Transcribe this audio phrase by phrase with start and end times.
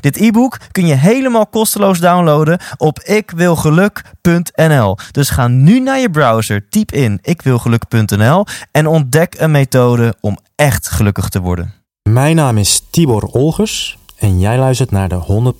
[0.00, 4.96] Dit e-book kun je helemaal kosteloos downloaden op ikwilgeluk.nl.
[5.10, 10.88] Dus ga nu naar je browser, typ in ikwilgeluk.nl en ontdek een methode om echt
[10.88, 11.72] gelukkig te worden.
[12.02, 15.52] Mijn naam is Tibor Olgers en jij luistert naar de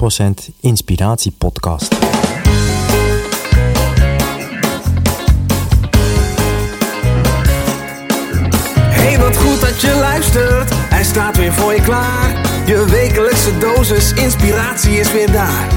[0.50, 1.94] 100% Inspiratie Podcast.
[8.88, 10.70] Hey, wat goed dat je luistert.
[10.74, 12.45] Hij staat weer voor je klaar.
[12.66, 15.68] Je wekelijkse dosis inspiratie is weer daar.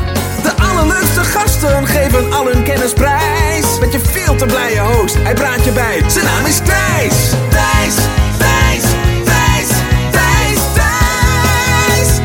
[0.43, 3.79] De allerleukste gasten geven al hun kennis prijs.
[3.79, 6.09] Met je veel te blije host, hij praat je bij.
[6.09, 7.29] Zijn naam is Thijs.
[7.49, 7.95] Thijs,
[8.37, 8.83] Thijs,
[9.23, 9.67] Thijs,
[10.11, 12.19] Thijs, Thijs.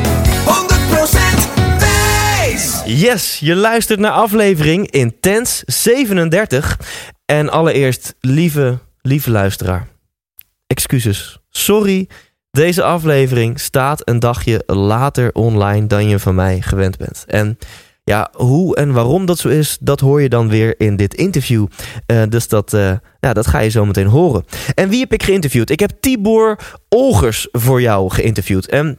[0.45, 2.83] 100% Thijs.
[2.85, 6.79] Yes, je luistert naar aflevering Intens 37.
[7.25, 9.89] En allereerst, lieve, lieve luisteraar.
[10.67, 11.39] Excuses.
[11.51, 12.09] Sorry,
[12.55, 17.25] deze aflevering staat een dagje later online dan je van mij gewend bent.
[17.27, 17.59] En
[18.05, 21.67] ja, hoe en waarom dat zo is, dat hoor je dan weer in dit interview.
[22.07, 24.45] Eh, dus dat, eh, ja, dat ga je zo meteen horen.
[24.75, 25.71] En wie heb ik geïnterviewd?
[25.71, 28.67] Ik heb Tibor Olgers voor jou geïnterviewd.
[28.67, 28.99] En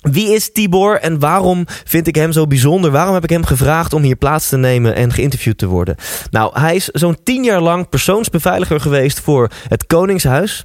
[0.00, 2.90] wie is Tibor en waarom vind ik hem zo bijzonder?
[2.90, 5.96] Waarom heb ik hem gevraagd om hier plaats te nemen en geïnterviewd te worden?
[6.30, 10.64] Nou, hij is zo'n tien jaar lang persoonsbeveiliger geweest voor het Koningshuis.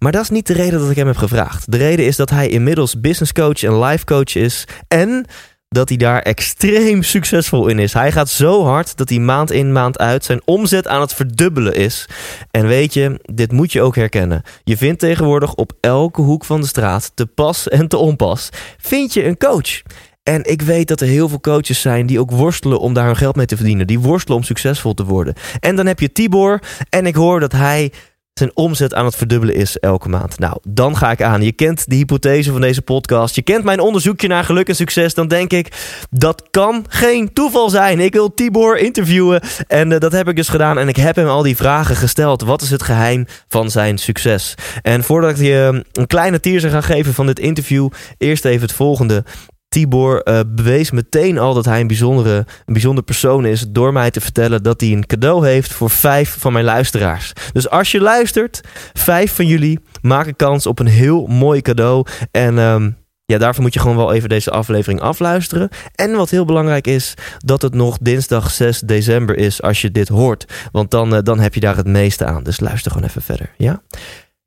[0.00, 1.70] Maar dat is niet de reden dat ik hem heb gevraagd.
[1.70, 4.64] De reden is dat hij inmiddels business coach en life coach is.
[4.88, 5.26] En
[5.68, 7.92] dat hij daar extreem succesvol in is.
[7.92, 11.74] Hij gaat zo hard dat hij maand in maand uit zijn omzet aan het verdubbelen
[11.74, 12.08] is.
[12.50, 14.42] En weet je, dit moet je ook herkennen.
[14.64, 19.12] Je vindt tegenwoordig op elke hoek van de straat, te pas en te onpas, vind
[19.12, 19.82] je een coach.
[20.22, 23.16] En ik weet dat er heel veel coaches zijn die ook worstelen om daar hun
[23.16, 23.86] geld mee te verdienen.
[23.86, 25.34] Die worstelen om succesvol te worden.
[25.60, 27.92] En dan heb je Tibor en ik hoor dat hij
[28.40, 30.38] zijn omzet aan het verdubbelen is elke maand.
[30.38, 31.42] Nou, dan ga ik aan.
[31.42, 33.34] Je kent de hypothese van deze podcast.
[33.34, 35.14] Je kent mijn onderzoekje naar geluk en succes.
[35.14, 35.68] Dan denk ik,
[36.10, 38.00] dat kan geen toeval zijn.
[38.00, 39.40] Ik wil Tibor interviewen.
[39.66, 40.78] En uh, dat heb ik dus gedaan.
[40.78, 42.42] En ik heb hem al die vragen gesteld.
[42.42, 44.54] Wat is het geheim van zijn succes?
[44.82, 48.72] En voordat ik je een kleine teaser ga geven van dit interview, eerst even het
[48.72, 49.24] volgende.
[49.70, 54.10] Tibor uh, bewees meteen al dat hij een bijzondere, een bijzonder persoon is door mij
[54.10, 57.32] te vertellen dat hij een cadeau heeft voor vijf van mijn luisteraars.
[57.52, 58.60] Dus als je luistert,
[58.92, 62.06] vijf van jullie maken kans op een heel mooi cadeau.
[62.30, 65.68] En um, ja, daarvoor moet je gewoon wel even deze aflevering afluisteren.
[65.94, 70.08] En wat heel belangrijk is, dat het nog dinsdag 6 december is als je dit
[70.08, 70.52] hoort.
[70.72, 72.42] Want dan, uh, dan heb je daar het meeste aan.
[72.42, 73.82] Dus luister gewoon even verder, ja?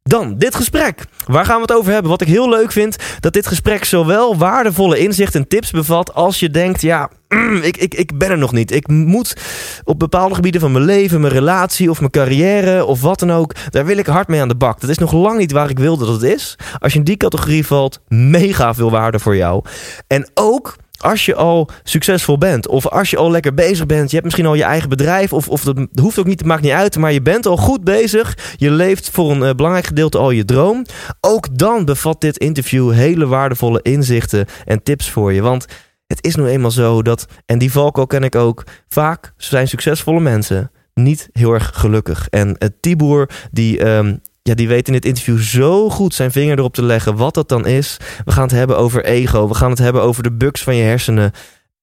[0.09, 1.05] Dan, dit gesprek.
[1.25, 2.11] Waar gaan we het over hebben?
[2.11, 6.39] Wat ik heel leuk vind, dat dit gesprek zowel waardevolle inzichten en tips bevat, als
[6.39, 8.71] je denkt, ja, mm, ik, ik, ik ben er nog niet.
[8.71, 9.35] Ik moet
[9.83, 13.53] op bepaalde gebieden van mijn leven, mijn relatie of mijn carrière of wat dan ook,
[13.69, 14.79] daar wil ik hard mee aan de bak.
[14.79, 16.55] Dat is nog lang niet waar ik wil dat het is.
[16.79, 19.63] Als je in die categorie valt, mega veel waarde voor jou.
[20.07, 24.11] En ook als je al succesvol bent, of als je al lekker bezig bent, je
[24.11, 26.71] hebt misschien al je eigen bedrijf, of, of dat hoeft ook niet, het maakt niet
[26.71, 30.31] uit, maar je bent al goed bezig, je leeft voor een uh, belangrijk gedeelte al
[30.31, 30.85] je droom,
[31.21, 35.41] ook dan bevat dit interview hele waardevolle inzichten en tips voor je.
[35.41, 35.65] Want
[36.07, 40.19] het is nu eenmaal zo dat, en die valkuil ken ik ook, vaak zijn succesvolle
[40.19, 42.27] mensen niet heel erg gelukkig.
[42.29, 46.57] En uh, Tibor, die um, ja, die weet in dit interview zo goed zijn vinger
[46.57, 47.97] erop te leggen wat dat dan is.
[48.25, 49.47] We gaan het hebben over ego.
[49.47, 51.31] We gaan het hebben over de bugs van je hersenen.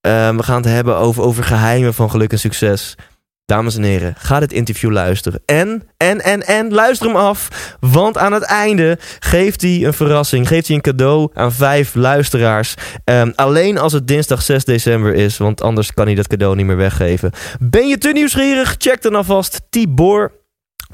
[0.06, 2.97] Uh, we gaan het hebben over, over geheimen van geluk en succes.
[3.44, 5.43] Dames en heren, ga dit interview luisteren.
[5.47, 7.48] En, en, en, en, luister hem af.
[7.81, 10.48] Want aan het einde geeft hij een verrassing.
[10.48, 12.75] Geeft hij een cadeau aan vijf luisteraars.
[13.04, 15.36] Um, alleen als het dinsdag 6 december is.
[15.36, 17.30] Want anders kan hij dat cadeau niet meer weggeven.
[17.60, 18.74] Ben je te nieuwsgierig?
[18.78, 20.40] Check dan alvast Tibor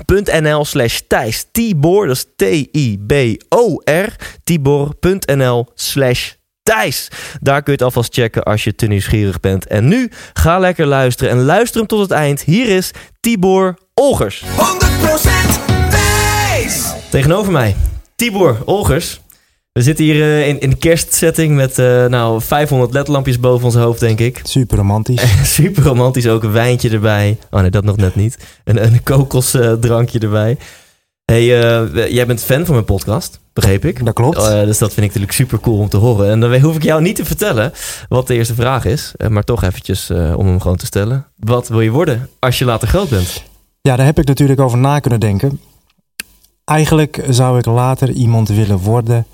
[0.05, 1.47] .nl slash Thijs.
[1.53, 4.17] Tibor, dat is T-I-B-O-R.
[4.45, 6.33] Tibor.nl slash
[6.63, 7.09] Thijs.
[7.41, 9.67] Daar kun je het alvast checken als je te nieuwsgierig bent.
[9.67, 12.41] En nu, ga lekker luisteren en luister hem tot het eind.
[12.41, 12.91] Hier is
[13.21, 14.45] Tibor Olgers.
[14.45, 14.47] 100%
[15.91, 16.93] Thijs!
[17.11, 17.77] Tegenover mij,
[18.17, 19.21] Tibor Olgers.
[19.77, 23.75] We zitten hier uh, in, in de kerstsetting met uh, nou, 500 ledlampjes boven ons
[23.75, 24.41] hoofd, denk ik.
[24.57, 25.23] Super romantisch.
[25.55, 27.39] Super romantisch, ook een wijntje erbij.
[27.51, 28.39] Oh nee, dat nog net niet.
[28.65, 30.57] Een, een kokosdrankje erbij.
[31.25, 34.05] Hey, eh, jij bent fan van mijn podcast, begreep ik.
[34.05, 34.39] Dat klopt.
[34.39, 36.31] Uh, dus dat vind ik natuurlijk super cool om te horen.
[36.31, 37.73] En dan hoef ik jou niet te vertellen
[38.09, 39.13] wat de eerste vraag is.
[39.29, 41.27] Maar toch eventjes om hem gewoon te stellen.
[41.37, 43.43] Wat wil je worden als je later groot bent?
[43.81, 45.61] Ja, daar heb ik natuurlijk over na kunnen denken.
[46.65, 49.27] Eigenlijk zou ik later iemand willen worden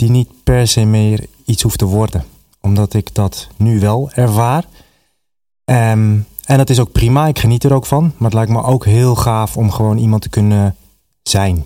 [0.00, 2.24] die niet per se meer iets hoeft te worden.
[2.60, 4.64] Omdat ik dat nu wel ervaar.
[5.64, 8.02] Um, en dat is ook prima, ik geniet er ook van.
[8.02, 10.76] Maar het lijkt me ook heel gaaf om gewoon iemand te kunnen
[11.22, 11.64] zijn.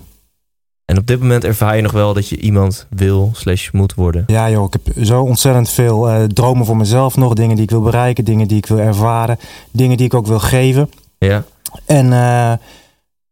[0.85, 4.23] En op dit moment ervaar je nog wel dat je iemand wil slash moet worden?
[4.27, 7.33] Ja joh, ik heb zo ontzettend veel uh, dromen voor mezelf nog.
[7.33, 9.39] Dingen die ik wil bereiken, dingen die ik wil ervaren.
[9.71, 10.89] Dingen die ik ook wil geven.
[11.17, 11.43] Ja.
[11.85, 12.53] En uh,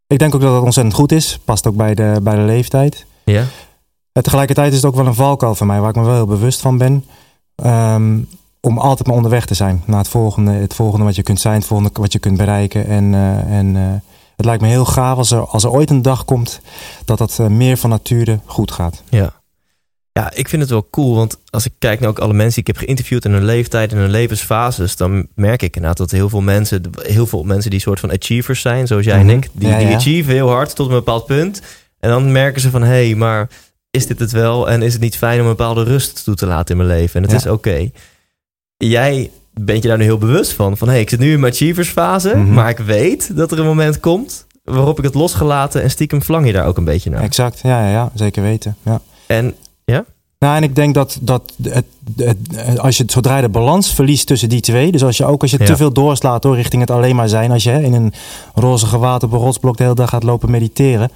[0.07, 1.39] ik denk ook dat dat ontzettend goed is.
[1.45, 3.05] Past ook bij de, bij de leeftijd.
[3.23, 3.44] Ja.
[4.13, 6.25] En tegelijkertijd is het ook wel een valkuil voor mij, waar ik me wel heel
[6.25, 7.06] bewust van ben.
[7.65, 8.27] Um,
[8.60, 11.56] om altijd maar onderweg te zijn naar het volgende, het volgende wat je kunt zijn,
[11.56, 12.88] het volgende wat je kunt bereiken.
[12.88, 13.81] En, uh, en uh,
[14.36, 16.62] het lijkt me heel gaaf als er, als er ooit een dag komt
[17.06, 19.04] dat dat uh, meer van nature goed gaat.
[19.10, 19.42] Ja.
[20.12, 22.63] Ja, ik vind het wel cool, want als ik kijk naar ook alle mensen die
[22.63, 26.30] ik heb geïnterviewd in hun leeftijd en hun levensfases, dan merk ik inderdaad dat heel
[26.30, 29.30] veel mensen, heel veel mensen die soort van achievers zijn, zoals jij mm -hmm.
[29.30, 31.62] en ik, die, ja, die achieven heel hard tot een bepaald punt.
[32.00, 33.50] En dan merken ze van, hé, hey, maar
[33.97, 34.69] is dit het wel?
[34.69, 37.15] En is het niet fijn om een bepaalde rust toe te laten in mijn leven?
[37.15, 37.37] En het Ja.
[37.37, 37.89] is oké.
[38.77, 40.77] Jij bent je daar nu heel bewust van.
[40.77, 42.35] Van hé, hey, ik zit nu in mijn achieversfase.
[42.35, 42.53] Mhm.
[42.53, 46.45] Maar ik weet dat er een moment komt waarop ik het losgelaten en stiekem verlang
[46.45, 47.21] je daar ook een beetje naar.
[47.21, 48.77] Exact, ja, ja, ja, zeker weten.
[48.83, 49.01] Ja.
[49.27, 49.55] En
[50.39, 51.85] Nou, en ik denk dat, dat het,
[52.15, 55.41] het, als je zodra je de balans verliest tussen die twee, dus als je ook
[55.41, 55.65] als je Ja.
[55.65, 58.13] te veel doorslaat door richting het alleen maar zijn, als je hè, in een
[58.53, 61.11] roze gewaad op een rotsblok de hele dag gaat lopen mediteren,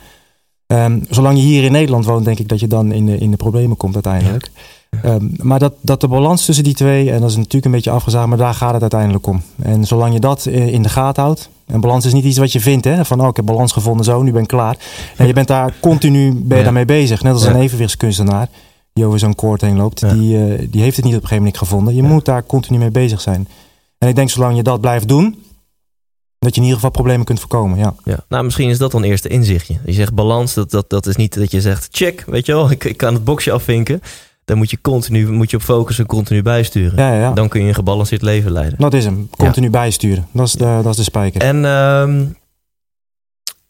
[0.68, 3.32] ehm, zolang je hier in Nederland woont, denk ik dat je dan in de, in
[3.32, 4.52] de problemen komt uiteindelijk.
[5.04, 7.92] Ehm, maar dat, dat de balans tussen die twee, en dat is natuurlijk een beetje
[7.92, 9.42] afgezaagd, maar daar gaat het uiteindelijk om.
[9.62, 12.52] En zolang je dat eh, in de gaten houdt, en balans is niet iets wat
[12.52, 14.78] je vindt, hè, van oh, ik heb balans gevonden, zo, nu ben ik klaar.
[15.18, 18.50] En je bent daar continu ben je daarmee bezig, net als een evenwichtskunstenaar
[18.94, 20.14] die over zo'n koord heen loopt, Ja.
[20.14, 21.96] die, eh, die heeft het niet op een gegeven moment gevonden.
[21.96, 22.08] Je Ja.
[22.08, 23.48] moet daar continu mee bezig zijn.
[23.98, 25.36] En ik denk zolang je dat blijft doen,
[26.40, 27.78] dat je in ieder geval problemen kunt voorkomen.
[27.78, 29.78] Ja, ja, nou, misschien is dat dan eerst een inzichtje.
[29.86, 32.72] Je zegt balans, dat, dat, dat is niet dat je zegt check, weet je wel,
[32.72, 34.02] ik, ik kan het boxje afvinken.
[34.46, 36.98] Daar moet je continu moet je op focussen, continu bijsturen.
[36.98, 37.32] ja, ja, ja.
[37.32, 38.80] Dan kun je een gebalanceerd leven leiden.
[38.80, 39.30] dat is hem.
[39.30, 40.28] Continu bijsturen.
[40.32, 41.42] Dat is de, dat is de spijker.
[41.42, 42.26] En ehm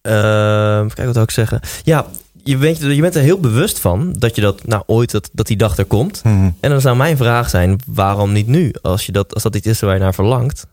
[0.02, 1.60] ehm, even kijken wat wil ik zeggen.
[1.84, 2.06] Ja,
[2.44, 5.48] je bent, je bent er heel bewust van dat je dat nou ooit dat, dat
[5.48, 6.24] die dag er komt.
[6.24, 6.50] Mhm.
[6.60, 8.74] En dan zou mijn vraag zijn: waarom niet nu?
[8.82, 10.68] Als, je dat, als dat iets is waar je naar verlangt.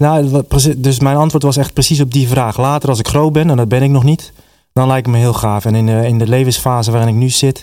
[0.00, 0.42] Nou,
[0.76, 2.58] dus mijn antwoord was echt precies op die vraag.
[2.58, 4.32] Later, als ik groot ben, en dat ben ik nog niet,
[4.72, 5.64] dan lijkt het me heel gaaf.
[5.64, 7.62] En in de, in de levensfase waarin ik nu zit,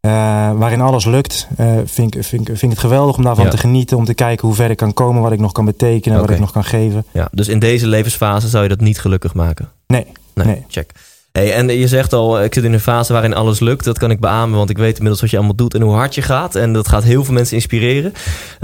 [0.00, 0.10] eh,
[0.52, 3.50] waarin alles lukt, eh, vind, ik, vind, ik- vind ik het geweldig om daarvan Ja.
[3.50, 3.96] te genieten.
[3.96, 6.38] Om te kijken hoe ver ik kan komen, wat ik nog kan betekenen, wat ik
[6.38, 7.04] nog kan geven.
[7.12, 9.68] Ja, dus in deze levensfase zou je dat niet gelukkig maken.
[9.86, 10.64] Nee, Nee, Nee.
[10.68, 10.92] check.
[11.32, 13.84] Hey, en je zegt al, ik zit in een fase waarin alles lukt.
[13.84, 16.14] Dat kan ik beamen, want ik weet inmiddels wat je allemaal doet en hoe hard
[16.14, 16.54] je gaat.
[16.54, 18.12] En dat gaat heel veel mensen inspireren.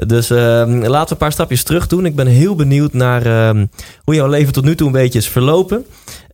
[0.06, 2.06] Dus ehm, laten we een paar stapjes terug doen.
[2.06, 3.67] Ik ben heel benieuwd naar ehm,
[4.05, 5.87] hoe jouw leven tot nu toe een beetje is verlopen.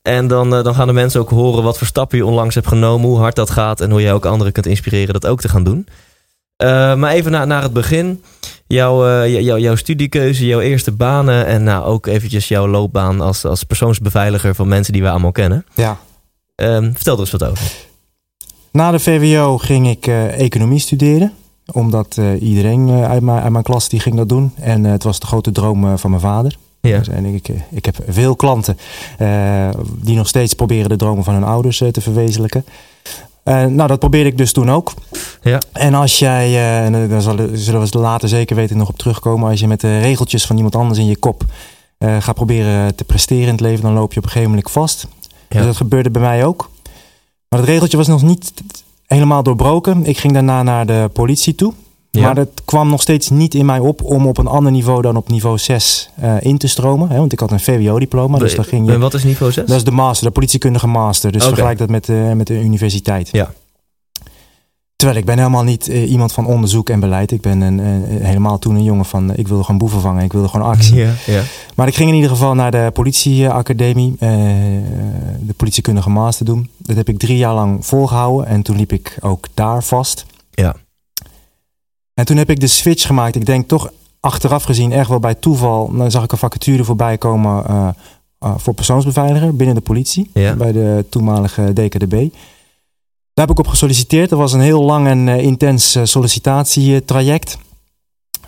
[0.03, 2.67] En dan, eh, dan gaan de mensen ook horen wat voor stappen je onlangs hebt
[2.67, 5.49] genomen, hoe hard dat gaat en hoe jij ook anderen kunt inspireren dat ook te
[5.49, 5.87] gaan doen.
[6.57, 8.23] Eh, maar even naar, het begin.
[8.67, 13.21] Jouw, eh, jou- jou- jouw studiekeuze, jouw eerste banen en nou, ook eventjes jouw loopbaan
[13.21, 15.67] als, als persoonsbeveiliger van mensen die we allemaal kennen.
[15.75, 15.97] ja.
[16.55, 17.73] Ehm, vertel er eens wat over.
[18.75, 21.33] Na de VWO ging ik eh, economie studeren.
[21.73, 24.53] Omdat eh, iedereen eh, uit, mijn, uit mijn klas die ging dat doen.
[24.55, 26.57] En het was de grote droom van mijn vader.
[26.81, 26.99] Ja.
[26.99, 28.79] Dus, en ik, ik heb veel klanten
[30.01, 32.65] die nog steeds proberen de dromen van hun ouders te verwezenlijken.
[33.45, 34.93] Nou, dat probeerde ik dus toen ook.
[35.43, 35.61] Ja.
[35.73, 37.21] En als jij, en daar
[37.53, 40.77] zullen we later zeker weten nog op terugkomen, als je met de regeltjes van iemand
[40.77, 41.45] anders in je kop
[41.99, 45.07] gaat proberen te presteren in het leven, dan loop je op een gegeven moment vast.
[45.49, 46.71] Dus dat gebeurde bij mij ook.
[47.49, 48.53] Maar het regeltje was nog niet
[49.07, 50.07] helemaal doorbroken.
[50.07, 51.73] Ik ging daarna naar de politie toe.
[52.11, 52.23] Ja.
[52.23, 55.17] Maar dat kwam nog steeds niet in mij op om op een ander niveau dan
[55.17, 57.09] op niveau 6 eh, in te stromen.
[57.09, 57.19] Hè?
[57.19, 58.99] Want ik had een VWO-diploma, dus dan ging En je...
[58.99, 59.67] wat is niveau 6?
[59.67, 61.33] Dat is de master, de politiekundige master.
[61.33, 63.29] Dus vergelijk dat met, de met de universiteit.
[63.33, 63.53] Ja.
[64.97, 67.31] Terwijl ik ben helemaal niet eh, iemand van onderzoek en beleid.
[67.31, 67.79] Ik ben een,
[68.23, 69.31] helemaal toen een jongen van...
[69.33, 70.95] eh, ik wilde gewoon boeven vangen, ik wilde gewoon actie.
[71.75, 74.29] Maar ik ging in ieder geval naar de politieacademie, eh,
[75.41, 76.71] de politiekundige master doen.
[76.77, 80.27] Dat heb ik drie jaar lang volgehouden en toen liep ik ook daar vast.
[80.51, 80.77] Ja.
[82.15, 83.37] En toen heb ik de switch gemaakt.
[83.37, 85.91] Ik denk toch achteraf gezien echt wel bij toeval.
[85.97, 87.65] Dan zag ik een vacature voorbij komen
[88.39, 90.31] voor persoonsbeveiliger binnen de politie.
[90.33, 92.29] Bij de toenmalige DKDB.
[93.35, 94.31] Daar heb ik op gesolliciteerd.
[94.31, 97.59] Dat was een heel lang en eh, intens eh, sollicitatietraject.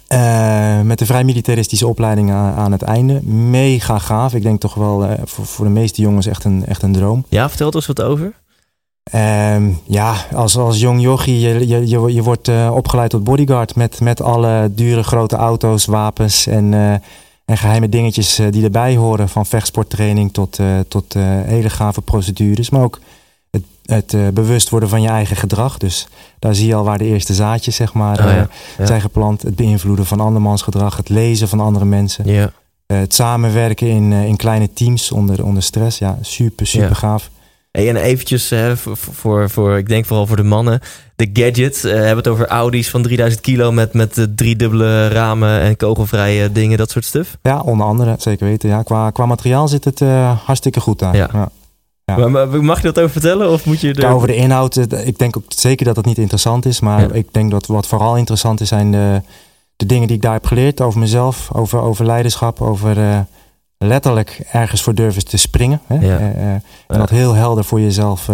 [0.07, 3.23] Eh, met de vrij militaristische opleiding aan, aan, het einde.
[3.25, 4.35] Mega gaaf.
[4.35, 7.25] Ik denk toch wel uh, voor, voor de meeste jongens echt een, echt een droom.
[7.28, 8.33] Ja, vertel eens wat over.
[9.14, 14.00] Uh, ja, als, als jong jochie, je, je, je, je wordt opgeleid tot bodyguard met,
[14.00, 16.75] met alle dure grote auto's, wapens en,
[17.45, 19.28] en geheime dingetjes die erbij horen.
[19.28, 21.14] Van vechtsporttraining tot, tot
[21.45, 22.71] hele gave procedures.
[22.71, 23.00] Maar ook
[23.87, 25.78] het, het bewust worden van je eigen gedrag.
[25.78, 28.49] Dus daar zie je al waar de eerste zaadjes zeg maar, oh, ja.
[28.78, 28.87] Ja.
[28.87, 29.43] zijn geplant.
[29.43, 32.28] Het beïnvloeden van andermans gedrag, het lezen van andere mensen.
[32.28, 32.52] Ja.
[32.87, 35.99] het samenwerken in, in kleine teams onder, onder stress.
[35.99, 37.31] Ja, super, super gaaf.
[37.76, 40.81] Hey, en eventjes hè, voor, voor, voor, ik denk vooral voor de mannen,
[41.16, 41.85] de gadgets.
[41.85, 45.76] Uh, hebben het over Audi's van 3000 kilo met, met uh, drie dubbele ramen en
[45.76, 47.37] kogelvrije dingen, dat soort stuff?
[47.43, 48.69] Ja, onder andere, zeker weten.
[48.69, 51.16] Ja, qua, qua materiaal zit het uh, hartstikke goed daar.
[51.16, 51.28] Ja.
[51.33, 51.50] ja.
[52.15, 52.29] Ja.
[52.29, 53.51] Maar, mag je dat over vertellen?
[53.51, 54.11] Of moet je er...
[54.11, 56.81] over de inhoud, ik denk ook zeker dat het niet interessant is.
[56.81, 57.13] Maar ja.
[57.13, 59.23] ik denk dat wat vooral interessant is, zijn de,
[59.77, 63.27] de dingen die ik daar heb geleerd over mezelf, over, over leiderschap, over
[63.79, 65.81] letterlijk ergens voor durven te springen.
[65.87, 65.95] Hè?
[65.95, 66.21] Ja.
[66.21, 68.27] Uh, uh, en dat heel helder voor jezelf,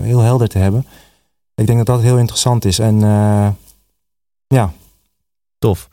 [0.00, 0.86] heel helder te hebben.
[1.54, 2.78] Ik denk dat dat heel interessant is.
[2.78, 3.00] En
[4.46, 4.72] ja.
[5.58, 5.88] Tof.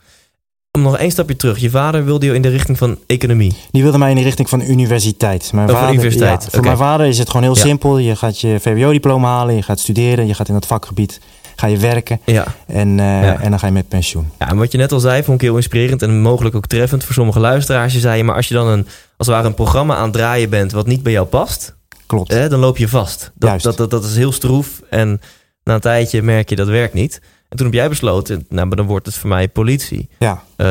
[0.78, 1.58] Om nog één stapje terug.
[1.58, 3.56] Je vader wilde je in de richting van economie.
[3.70, 5.52] Die wilde mij in de richting van universiteit.
[5.52, 6.30] Mijn oh, vader, universiteit.
[6.40, 6.50] Ja, okay.
[6.50, 7.60] Voor mijn vader is het gewoon heel ja.
[7.60, 7.98] simpel.
[7.98, 11.20] Je gaat je VWO-diploma halen, je gaat studeren, je gaat in dat vakgebied
[11.56, 12.44] ga je werken ja.
[12.66, 13.40] en, uh, ja.
[13.40, 14.30] en dan ga je met pensioen.
[14.38, 17.04] Ja, en wat je net al zei, vond ik heel inspirerend en mogelijk ook treffend
[17.04, 17.92] voor sommige luisteraars.
[17.92, 18.86] Je zei, maar als je dan een,
[19.16, 21.74] als het ware een programma aan het draaien bent wat niet bij jou past,
[22.06, 22.32] Klopt.
[22.32, 23.30] Hè, dan loop je vast.
[23.34, 23.64] Dat, Juist.
[23.64, 25.20] dat, dat, dat is heel stroef en
[25.64, 27.20] na een tijdje merk je dat werkt niet.
[27.52, 30.08] En toen heb jij besloten, nou, maar dan wordt het voor mij politie.
[30.18, 30.42] Ja.
[30.56, 30.70] Uh,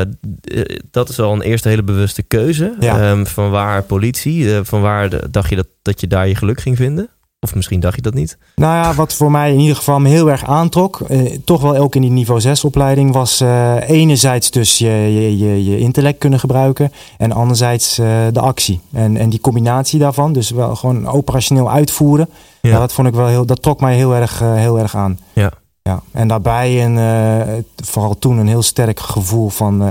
[0.90, 2.76] dat is al een eerste hele bewuste keuze.
[2.80, 3.10] Ja.
[3.10, 4.44] Um, van waar politie?
[4.44, 7.08] Uh, van waar de, dacht je dat, dat je daar je geluk ging vinden?
[7.40, 8.38] Of misschien dacht je dat niet?
[8.54, 11.76] Nou ja, wat voor mij in ieder geval me heel erg aantrok, eh, toch wel
[11.76, 16.18] ook in die niveau 6 opleiding, was uh, enerzijds dus je, je, je, je, intellect
[16.18, 18.80] kunnen gebruiken en anderzijds uh, de actie.
[18.92, 22.28] En, en die combinatie daarvan, dus wel gewoon operationeel uitvoeren,
[22.60, 22.78] Ja.
[22.78, 25.18] dat vond ik wel heel, dat trok mij heel erg, heel erg aan.
[25.32, 25.52] Ja.
[25.82, 26.02] Ja.
[26.10, 29.88] En daarbij een, uh, vooral toen een heel sterk gevoel van uh,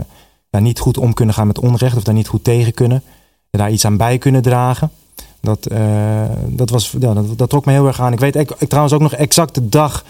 [0.49, 3.03] daar niet goed om kunnen gaan met onrecht of daar niet goed tegen kunnen,
[3.49, 4.91] daar iets aan bij kunnen dragen.
[5.41, 8.13] Dat, uh, dat, was, ja, dat, dat, trok me heel erg aan.
[8.13, 10.05] Ik weet ik, ik, trouwens ook nog exact de dag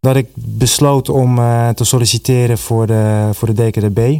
[0.00, 4.18] dat ik besloot om uh, te solliciteren voor de, voor de DKDB.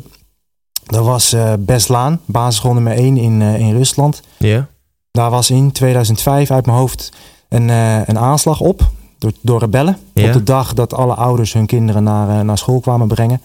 [0.85, 4.23] Dat was uh, Beslaan, basisschool nummer 1 in, in Rusland.
[4.37, 4.67] Ja.
[5.11, 7.13] Daar was in 2005 uit mijn hoofd
[7.49, 8.91] een, een aanslag op
[9.21, 9.97] door, door rebellen.
[10.15, 10.27] Ja.
[10.27, 13.41] Op de dag dat alle ouders hun kinderen naar, naar school kwamen brengen.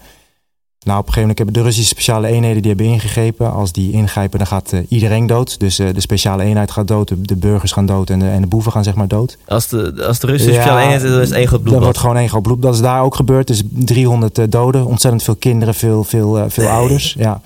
[0.86, 3.52] Nou, op een gegeven moment hebben de Russische speciale eenheden die hebben ingegrepen.
[3.52, 5.60] Als die ingrijpen, dan gaat uh, iedereen dood.
[5.60, 8.40] Dus uh, de speciale eenheid gaat dood, de, de, burgers gaan dood en de, en
[8.40, 9.38] de boeven gaan zeg maar dood.
[9.46, 11.72] Als de, als de Russische ja, speciale eenheid is, dan is één groot bloedbad.
[11.72, 12.62] Dat wordt gewoon één groot bloed.
[12.62, 13.46] Dat is daar ook gebeurd.
[13.46, 16.72] Dus 300 uh, doden, ontzettend veel kinderen, veel, veel, veel nee.
[16.72, 17.14] ouders.
[17.18, 17.40] Ja.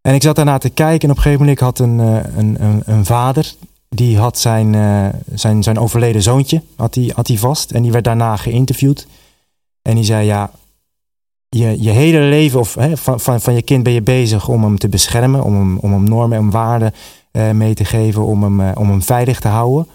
[0.00, 2.82] En ik zat daarna te kijken en op een gegeven moment had een, een, een,
[2.84, 3.54] een vader...
[3.94, 4.74] die had zijn,
[5.34, 7.70] zijn, zijn overleden zoontje had die, had die vast.
[7.70, 9.06] En die werd daarna geïnterviewd.
[9.82, 10.50] En die zei, ja,
[11.48, 14.62] je, je hele leven of hè, van, van, van je kind ben je bezig om
[14.62, 16.94] hem te beschermen, om hem, om hem normen en waarden
[17.32, 19.86] uh, mee te geven, om hem, uh, om hem veilig te houden.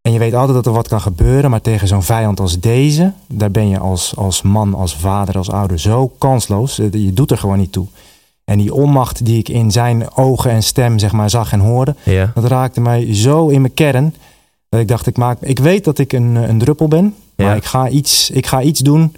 [0.00, 3.12] En je weet altijd dat er wat kan gebeuren, maar tegen zo'n vijand als deze,
[3.26, 6.76] daar ben je als, als man, als vader, als ouder zo kansloos.
[6.76, 7.86] Je doet er gewoon niet toe.
[8.44, 11.94] En die onmacht die ik in zijn ogen en stem zeg maar, zag en hoorde,
[12.02, 12.30] ja.
[12.34, 14.14] dat raakte mij zo in mijn kern.
[14.68, 17.64] Dat ik dacht, ik, maak, ik weet dat ik een, een druppel ben, maar ik,
[17.64, 19.16] ga iets, ik ga iets doen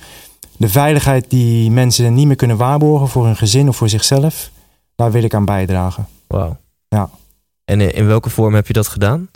[0.56, 4.50] de veiligheid die mensen niet meer kunnen waarborgen voor hun gezin of voor zichzelf,
[4.94, 6.08] daar wil ik aan bijdragen.
[6.26, 6.56] Wauw.
[6.88, 7.10] Ja.
[7.64, 9.28] En in welke vorm heb je dat gedaan?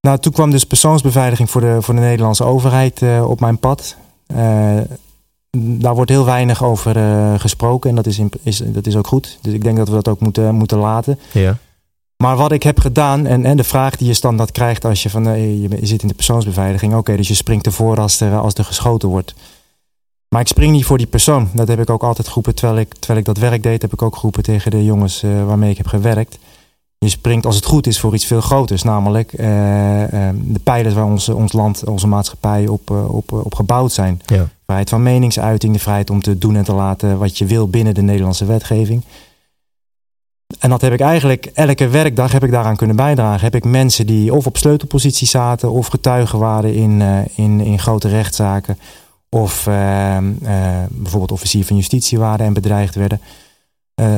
[0.00, 3.96] Nou, toen kwam dus persoonsbeveiliging voor de, voor de Nederlandse overheid uh, op mijn pad.
[4.26, 4.80] Uh,
[5.56, 9.06] daar wordt heel weinig over uh, gesproken en dat is, in, is, dat is ook
[9.06, 9.38] goed.
[9.40, 11.18] Dus ik denk dat we dat ook moeten, moeten laten.
[11.32, 11.58] Ja.
[12.16, 15.10] Maar wat ik heb gedaan, en, en de vraag die je standaard krijgt als je
[15.10, 18.38] van je, je zit in de persoonsbeveiliging, oké, okay, dus je springt ervoor als er,
[18.38, 19.34] als er geschoten wordt.
[20.34, 21.48] Maar ik spring niet voor die persoon.
[21.52, 22.54] Dat heb ik ook altijd geroepen.
[22.54, 25.46] Terwijl ik, terwijl ik dat werk deed, heb ik ook geroepen tegen de jongens uh,
[25.46, 26.38] waarmee ik heb gewerkt.
[27.04, 28.82] Je springt als het goed is voor iets veel groters.
[28.82, 29.46] Namelijk uh,
[30.00, 34.20] uh, de pijlers waar ons, ons land, onze maatschappij op, op, op gebouwd zijn.
[34.26, 34.48] Ja.
[34.64, 37.94] Vrijheid van meningsuiting, de vrijheid om te doen en te laten wat je wil binnen
[37.94, 39.04] de Nederlandse wetgeving.
[40.58, 43.44] En dat heb ik eigenlijk elke werkdag heb ik daaraan kunnen bijdragen.
[43.44, 47.02] Heb ik mensen die of op sleutelpositie zaten of getuigen waren in,
[47.34, 48.78] in, in grote rechtszaken
[49.28, 50.18] of uh,
[50.90, 53.20] bijvoorbeeld officier van justitie waren en bedreigd werden.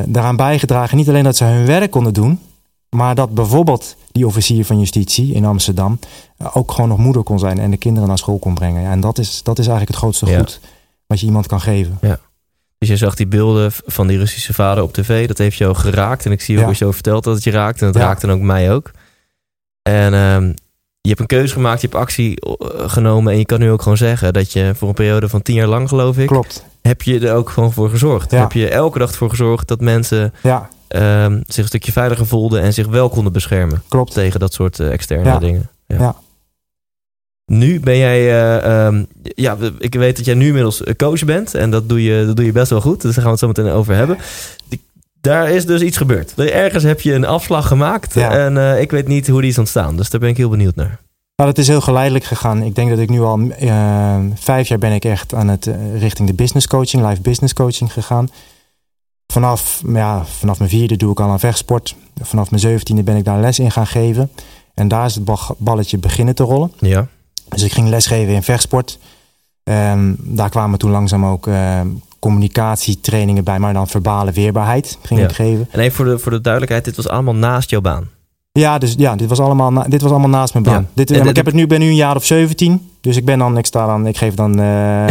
[0.05, 2.39] Daaraan bijgedragen niet alleen dat ze hun werk konden doen,
[2.89, 5.99] maar dat bijvoorbeeld die officier van justitie in Amsterdam
[6.53, 8.81] ook gewoon nog moeder kon zijn en de kinderen naar school kon brengen.
[8.81, 10.37] Ja, en dat is, dat is eigenlijk het grootste Ja.
[10.37, 10.59] goed
[11.07, 11.97] wat je iemand kan geven.
[12.01, 12.19] Ja.
[12.77, 15.27] Dus je zag die beelden van die Russische vader op tv.
[15.27, 16.25] Dat heeft jou geraakt.
[16.25, 16.69] En ik zie ook Ja.
[16.69, 17.81] je zo vertelt dat het je raakt.
[17.81, 18.91] En dat raakte dan ook mij ook.
[19.81, 20.43] En ehm,
[21.01, 21.81] je hebt een keuze gemaakt.
[21.81, 23.31] Je hebt actie eh, genomen.
[23.33, 25.67] En je kan nu ook gewoon zeggen dat je voor een periode van tien jaar
[25.67, 26.27] lang, geloof ik...
[26.27, 26.65] Klopt.
[26.81, 28.31] heb je er ook gewoon voor gezorgd.
[28.31, 30.33] Heb je elke dag voor gezorgd dat mensen
[30.89, 32.61] Ja, ehm, zich een stukje veiliger voelden...
[32.61, 34.13] en zich wel konden beschermen klopt.
[34.13, 35.37] tegen dat soort eh, externe Ja.
[35.39, 35.69] dingen.
[35.87, 36.15] Ja.
[37.45, 41.53] Nu ben jij, eh, ehm, ja, ik weet dat jij nu inmiddels eh, coach bent
[41.55, 43.01] en dat doe, je, dat doe je best wel goed.
[43.01, 44.17] Dus daar gaan we het zo meteen over hebben.
[44.67, 44.81] Die-
[45.21, 46.33] daar is dus iets gebeurd.
[46.35, 48.31] Ergens heb je een afslag gemaakt Ja.
[48.31, 49.97] en ik weet niet hoe die is ontstaan.
[49.97, 50.99] Dus daar ben ik heel benieuwd naar.
[51.35, 52.61] Nou, dat is heel geleidelijk gegaan.
[52.63, 56.27] Ik denk dat ik nu al eh, vijf jaar ben ik echt aan het richting
[56.27, 58.29] de business coaching, live business coaching gegaan.
[59.27, 61.95] Vanaf, ja, vanaf mijn vierde doe ik al aan vechtsport.
[62.21, 64.31] Vanaf mijn zeventiende ben ik daar les in gaan geven.
[64.73, 66.71] En daar is het bal- balletje beginnen te rollen.
[66.79, 67.07] Ja,
[67.49, 68.99] Dus ik ging lesgeven in vechtsport.
[69.63, 71.81] Ehm, daar kwamen toen langzaam ook eh,
[72.19, 75.25] communicatietrainingen bij, maar dan verbale weerbaarheid ging Ja.
[75.27, 75.67] ik geven.
[75.71, 78.09] en even voor de, voor de duidelijkheid, dit was allemaal naast jouw baan.
[78.51, 80.81] Ja, dus ja, dit was allemaal, na- dit was allemaal naast mijn baan.
[80.81, 80.87] Ja.
[80.93, 82.89] Dit, En ik heb het nu, ben nu een jaar of 17.
[83.07, 85.07] Dus ik ben dan, ik sta dan, ik geef dan eh, ja,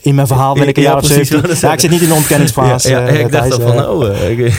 [0.00, 1.40] in mijn verhaal ben ik een Ja, jaar of precies, 17.
[1.42, 2.88] wat is Ja, ik zit niet in de ontkenningsfase.
[2.90, 3.90] ja, ja, eh, ik dacht al van, eh.
[3.90, 4.52] oh, eh,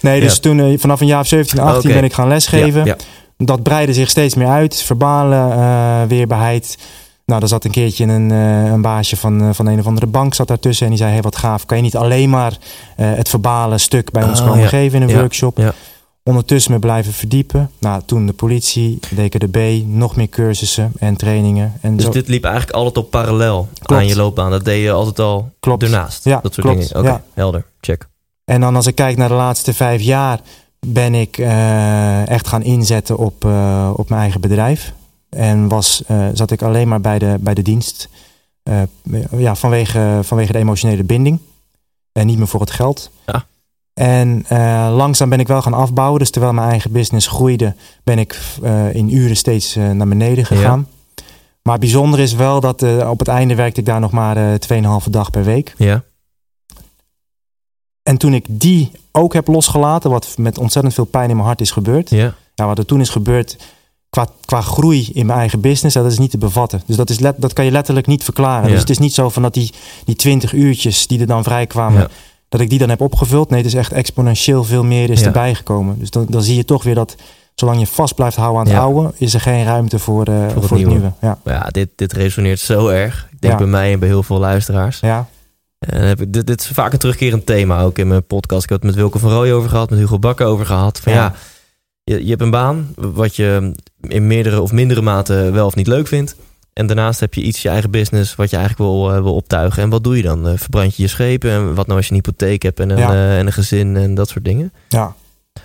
[0.00, 1.92] Nee, dus toen eh, vanaf een jaar of 17, 18 Oké.
[2.00, 2.96] ben ik gaan lesgeven.
[3.36, 4.82] Dat breidde zich steeds meer uit.
[4.82, 6.78] Verbale eh, weerbaarheid.
[7.26, 10.06] Nou, er zat een keertje een, eh, een baasje van, eh, van een of andere
[10.06, 10.84] bank zat daartussen.
[10.84, 11.66] En die zei, hey, wat gaaf.
[11.66, 12.52] Kan je niet alleen maar
[12.96, 15.74] eh, het verbale stuk bij ons Oh, komen geven in een Ja, workshop?
[16.28, 17.70] Ondertussen me blijven verdiepen.
[17.78, 21.72] Nou, toen de politie, DKDB, nog meer cursussen en trainingen.
[21.80, 22.10] En Dus zo.
[22.10, 23.92] dit liep eigenlijk altijd op parallel Klopt.
[24.02, 24.50] aan je loopbaan.
[24.50, 25.82] Dat deed je altijd al Klopt.
[25.82, 26.24] ernaast.
[26.24, 26.80] Ja, dat soort klopt.
[26.88, 26.96] dingen.
[26.98, 27.22] Oké, Ja.
[27.34, 27.64] helder.
[27.80, 28.08] Check.
[28.44, 30.40] En dan als ik kijk naar de laatste vijf jaar,
[30.86, 34.92] ben ik eh, echt gaan inzetten op, eh, op mijn eigen bedrijf.
[35.30, 38.08] En was, eh, zat ik alleen maar bij de, bij de dienst.
[39.36, 41.38] Ja, vanwege, vanwege de emotionele binding.
[42.12, 43.10] En niet meer voor het geld.
[43.26, 43.44] Ja.
[43.94, 46.18] En eh, langzaam ben ik wel gaan afbouwen.
[46.18, 47.74] Dus terwijl mijn eigen business groeide,
[48.04, 50.88] ben ik eh, in uren steeds eh, naar beneden gegaan.
[51.62, 55.02] Maar het bijzondere is wel dat op het einde werkte ik daar nog maar eh
[55.02, 55.74] 2,5 dag per week.
[55.76, 56.02] Ja.
[58.02, 61.60] En toen ik die ook heb losgelaten, wat met ontzettend veel pijn in mijn hart
[61.60, 62.10] is gebeurd.
[62.10, 62.34] Ja.
[62.54, 63.56] Ja, wat er toen is gebeurd
[64.10, 66.82] qua, qua groei in mijn eigen business, dat is niet te bevatten.
[66.86, 68.64] Dus dat, is let, dat kan je letterlijk niet verklaren.
[68.64, 68.70] Ja.
[68.70, 69.72] Dus het is niet zo van dat die,
[70.04, 72.08] die 20 uurtjes die er dan vrijkwamen, Ja.
[72.54, 73.50] Dat ik die dan heb opgevuld.
[73.50, 75.26] Nee, het is echt exponentieel veel meer is Ja.
[75.26, 75.98] erbij gekomen.
[75.98, 77.14] Dus dan, dan zie je toch weer dat
[77.54, 78.80] zolang je vast blijft houden aan het Ja.
[78.82, 81.12] oude, is er geen ruimte voor, eh, voor, het het, nieuwe.
[81.20, 81.38] Ja.
[81.44, 83.28] Ja, dit, dit resoneert zo erg.
[83.32, 83.58] Ik denk Ja.
[83.58, 85.00] bij mij en bij heel veel luisteraars.
[85.00, 85.26] Ja,
[85.78, 88.62] En heb ik, dit, dit is vaak een terugkerend thema ook in mijn podcast.
[88.62, 91.00] Ik heb het met Wilke van Rooij over gehad, met Hugo Bakker over gehad.
[91.00, 91.34] Van ja, Ja.
[92.14, 95.86] je, je hebt een baan wat je in meerdere of mindere mate wel of niet
[95.86, 96.36] leuk vindt.
[96.74, 99.82] En daarnaast heb je iets, je eigen business, wat je eigenlijk wil, eh, wil optuigen.
[99.82, 100.48] En wat doe je dan?
[100.48, 101.50] Eh, verbrand je je schepen?
[101.50, 103.12] En wat nou als je een hypotheek hebt en een, Ja.
[103.12, 104.72] eh, en een gezin en dat soort dingen?
[104.88, 105.14] ja,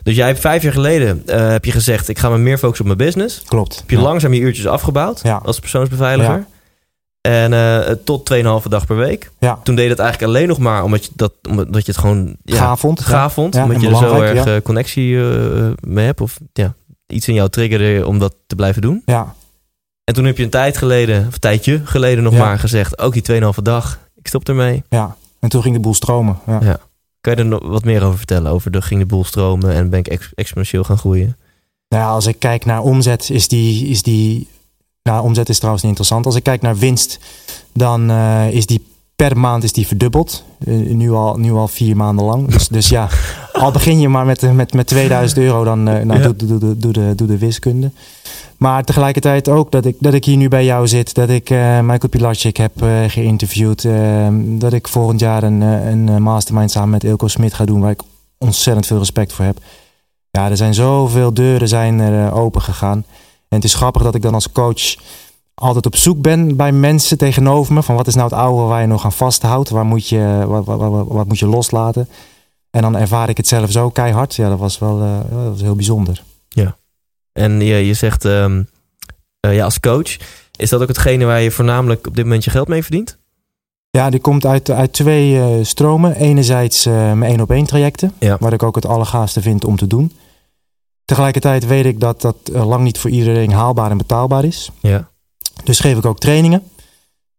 [0.04, 2.96] Dus jij hebt vijf jaar geleden heb je gezegd, ik ga me meer focussen op
[2.98, 3.42] mijn business.
[3.48, 3.76] klopt.
[3.80, 4.02] Heb je ja.
[4.02, 5.42] langzaam je uurtjes afgebouwd Ja.
[5.46, 6.46] als persoonsbeveiliger.
[7.22, 9.32] En eh, tot 2,5 dag per week.
[9.40, 9.60] Ja.
[9.64, 12.36] Toen deed je het eigenlijk alleen nog maar omdat je, dat, omdat je het gewoon
[12.44, 13.02] ja, Gaaf vond.
[13.02, 13.56] gaaf vond.
[13.56, 14.62] Ja, omdat je er zo erg ja.
[14.62, 15.16] connectie
[15.80, 16.22] mee hebt.
[16.22, 16.74] Of ja,
[17.08, 19.02] iets in jou triggerde om dat te blijven doen.
[19.06, 19.36] Ja,
[20.10, 22.40] En toen heb je een tijd geleden, of een tijdje geleden nog Ja.
[22.40, 23.00] maar gezegd...
[23.00, 24.84] ook die 2,5 dag, ik stop ermee.
[24.90, 25.16] ja.
[25.40, 26.40] En toen ging de boel stromen.
[26.48, 26.60] Ja.
[26.62, 26.80] Ja.
[27.22, 28.52] Kan je er nog wat meer over vertellen?
[28.52, 31.38] Over de ging de boel stromen en ben ik ex- exponentieel gaan groeien?
[31.90, 34.48] Nou, ja, als ik kijk naar omzet, is die, is die.
[35.04, 36.26] Nou, omzet is trouwens niet interessant.
[36.26, 37.20] Als ik kijk naar winst,
[37.74, 38.86] dan eh, is die
[39.28, 40.44] per maand is die verdubbeld.
[40.66, 42.48] Eh, nu, al, nu al vier maanden lang.
[42.48, 43.08] Dus, dus ja,
[43.54, 46.28] al begin je maar met, eh, met, met 2000 euro, dan eh, nou, Ja.
[46.28, 47.92] doe, doe, doe, doe, de, doe de wiskunde.
[48.58, 51.14] Maar tegelijkertijd ook dat ik, dat ik hier nu bij jou zit.
[51.14, 52.72] Dat ik eh, Michael Pilarczyk heb
[53.08, 53.86] geïnterviewd.
[53.86, 57.80] eh, dat ik volgend jaar een, een mastermind samen met Ilko Smit ga doen.
[57.82, 58.02] Waar ik
[58.38, 59.58] ontzettend veel respect voor heb.
[60.32, 62.98] Ja, er zijn zoveel deuren zijn er open gegaan.
[63.50, 64.96] En het is grappig dat ik dan als coach
[65.60, 67.84] altijd op zoek ben bij mensen tegenover me.
[67.84, 69.70] Van wat is nou het oude waar je nog aan vasthoudt?
[69.70, 72.08] Waar moet je, wat, wat, wat, wat moet je loslaten?
[72.72, 74.36] En dan ervaar ik het zelf zo keihard.
[74.36, 76.24] Ja, dat was wel eh, dat was heel bijzonder.
[77.32, 78.64] En je, je zegt, ehm,
[79.40, 80.18] eh, ja, als coach...
[80.56, 83.18] is dat ook hetgene waar je voornamelijk op dit moment je geld mee verdient?
[83.90, 86.16] Ja, die komt uit, uit twee eh, stromen.
[86.16, 88.14] Enerzijds mijn één op één trajecten.
[88.20, 88.38] Ja.
[88.40, 90.12] Waar ik ook het allergaafste vind om te doen.
[91.06, 94.72] Tegelijkertijd weet ik dat dat lang niet voor iedereen haalbaar en betaalbaar is.
[94.82, 95.09] Ja.
[95.64, 96.64] Dus geef ik ook trainingen.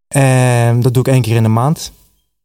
[0.08, 1.92] En dat doe ik één keer in de maand.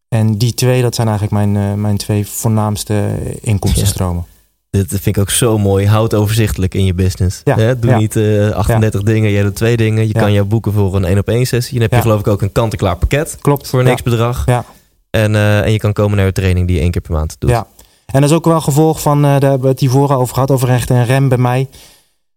[0.08, 3.10] En die twee, dat zijn eigenlijk mijn, eh, mijn twee voornaamste
[3.42, 4.26] inkomstenstromen.
[4.70, 5.88] Dit vind ik ook zo mooi.
[5.88, 7.42] Houd overzichtelijk in je business.
[7.44, 7.80] Ja, Hè?
[7.80, 7.98] Doe ja.
[7.98, 10.08] niet eh, 38 dingen, jij doet twee dingen.
[10.08, 11.74] Je kan jou boeken voor een één op één sessie.
[11.74, 13.68] Dan heb je geloof ik ook een kant-en-klaar pakket Klopt.
[13.68, 14.46] voor x bedrag.
[14.46, 14.66] Ja.
[15.10, 17.36] En, eh, en je kan komen naar de training die je één keer per maand
[17.40, 17.50] doet.
[17.50, 17.68] Ja.
[18.06, 20.52] En dat is ook wel gevolg van, eh daar hebben we het hiervoor over gehad,
[20.52, 21.68] over recht en rem bij mij.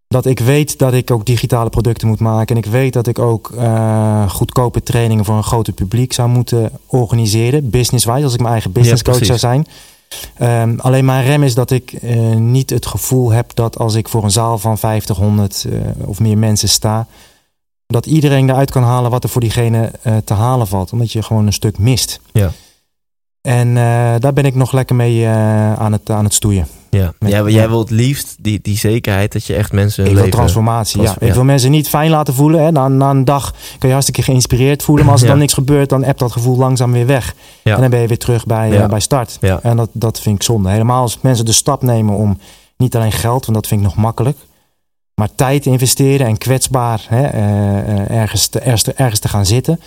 [0.09, 2.57] Dat ik weet dat ik ook digitale producten moet maken.
[2.57, 6.71] En ik weet dat ik ook eh, goedkope trainingen voor een groter publiek zou moeten
[6.87, 7.71] organiseren.
[7.71, 9.67] Business-wise, als ik mijn eigen business coach zou zijn.
[10.35, 14.09] Ehm, alleen mijn rem is dat ik eh, niet het gevoel heb dat als ik
[14.09, 17.07] voor een zaal van 50, 100 eh, of meer mensen sta,
[17.87, 19.93] dat iedereen eruit kan halen wat er voor diegene
[20.25, 20.93] te halen valt.
[20.93, 22.21] Omdat je gewoon een stuk mist.
[22.33, 22.51] Ja.
[23.41, 23.75] En
[24.21, 26.67] daar ben ik nog lekker mee aan, het, aan het stoeien.
[26.91, 27.13] Ja.
[27.19, 30.29] Met- Jij, jij wilt het liefst die, die zekerheid dat je echt mensen Ik wil
[30.29, 31.03] transformatie.
[31.03, 31.27] trans- ja.
[31.27, 32.61] Ik wil mensen niet fijn laten voelen.
[32.65, 32.71] Hè.
[32.71, 35.05] Na, na een dag kun je hartstikke geïnspireerd voelen.
[35.05, 37.35] Maar als er dan niks gebeurt, dan appt dat gevoel langzaam weer weg.
[37.75, 39.37] En dan ben je weer terug bij, eh, bij start.
[39.63, 40.71] En dat, dat vind ik zonde.
[40.71, 42.39] Helemaal als mensen de stap nemen om
[42.77, 44.37] niet alleen geld, want dat vind ik nog makkelijk.
[45.15, 49.29] Maar tijd te investeren en kwetsbaar hè, eh, eh, ergens, te, ergens, te, ergens te
[49.29, 49.81] gaan zitten.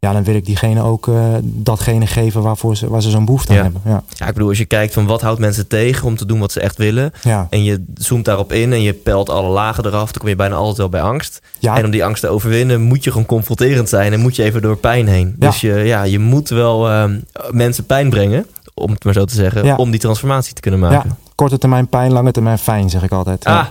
[0.00, 3.52] Ja, dan wil ik diegene ook eh, datgene geven waarvoor ze, waar ze zo'n behoefte
[3.52, 3.58] Ja.
[3.58, 3.82] aan hebben.
[3.84, 4.02] Ja.
[4.08, 6.52] Ja, ik bedoel, als je kijkt van wat houdt mensen tegen om te doen wat
[6.52, 7.12] ze echt willen...
[7.22, 7.46] Ja.
[7.50, 10.12] en je zoomt daarop in en je pelt alle lagen eraf...
[10.12, 11.40] dan kom je bijna altijd wel bij angst.
[11.58, 11.76] Ja.
[11.76, 14.12] En om die angst te overwinnen moet je gewoon confronterend zijn...
[14.12, 15.34] en moet je even door pijn heen.
[15.38, 17.18] Dus je, ja, je moet wel ehm,
[17.50, 19.64] mensen pijn brengen, om het maar zo te zeggen...
[19.64, 19.76] Ja.
[19.76, 21.08] om die transformatie te kunnen maken.
[21.08, 23.44] Ja, korte termijn pijn, lange termijn fijn, zeg ik altijd.
[23.44, 23.70] Ah, Ja.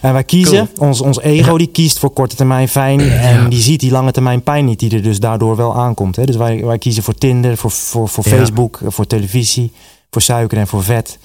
[0.00, 3.00] En wij kiezen, ons, ons ego die kiest voor korte termijn fijn.
[3.30, 3.48] En Ja.
[3.48, 6.16] die ziet die lange termijn pijn niet, die er dus daardoor wel aankomt.
[6.16, 6.24] Hè.
[6.24, 8.30] Dus wij, wij kiezen voor Tinder, voor, voor, voor Ja.
[8.36, 9.72] Facebook, voor televisie,
[10.10, 11.18] voor suiker en voor vet.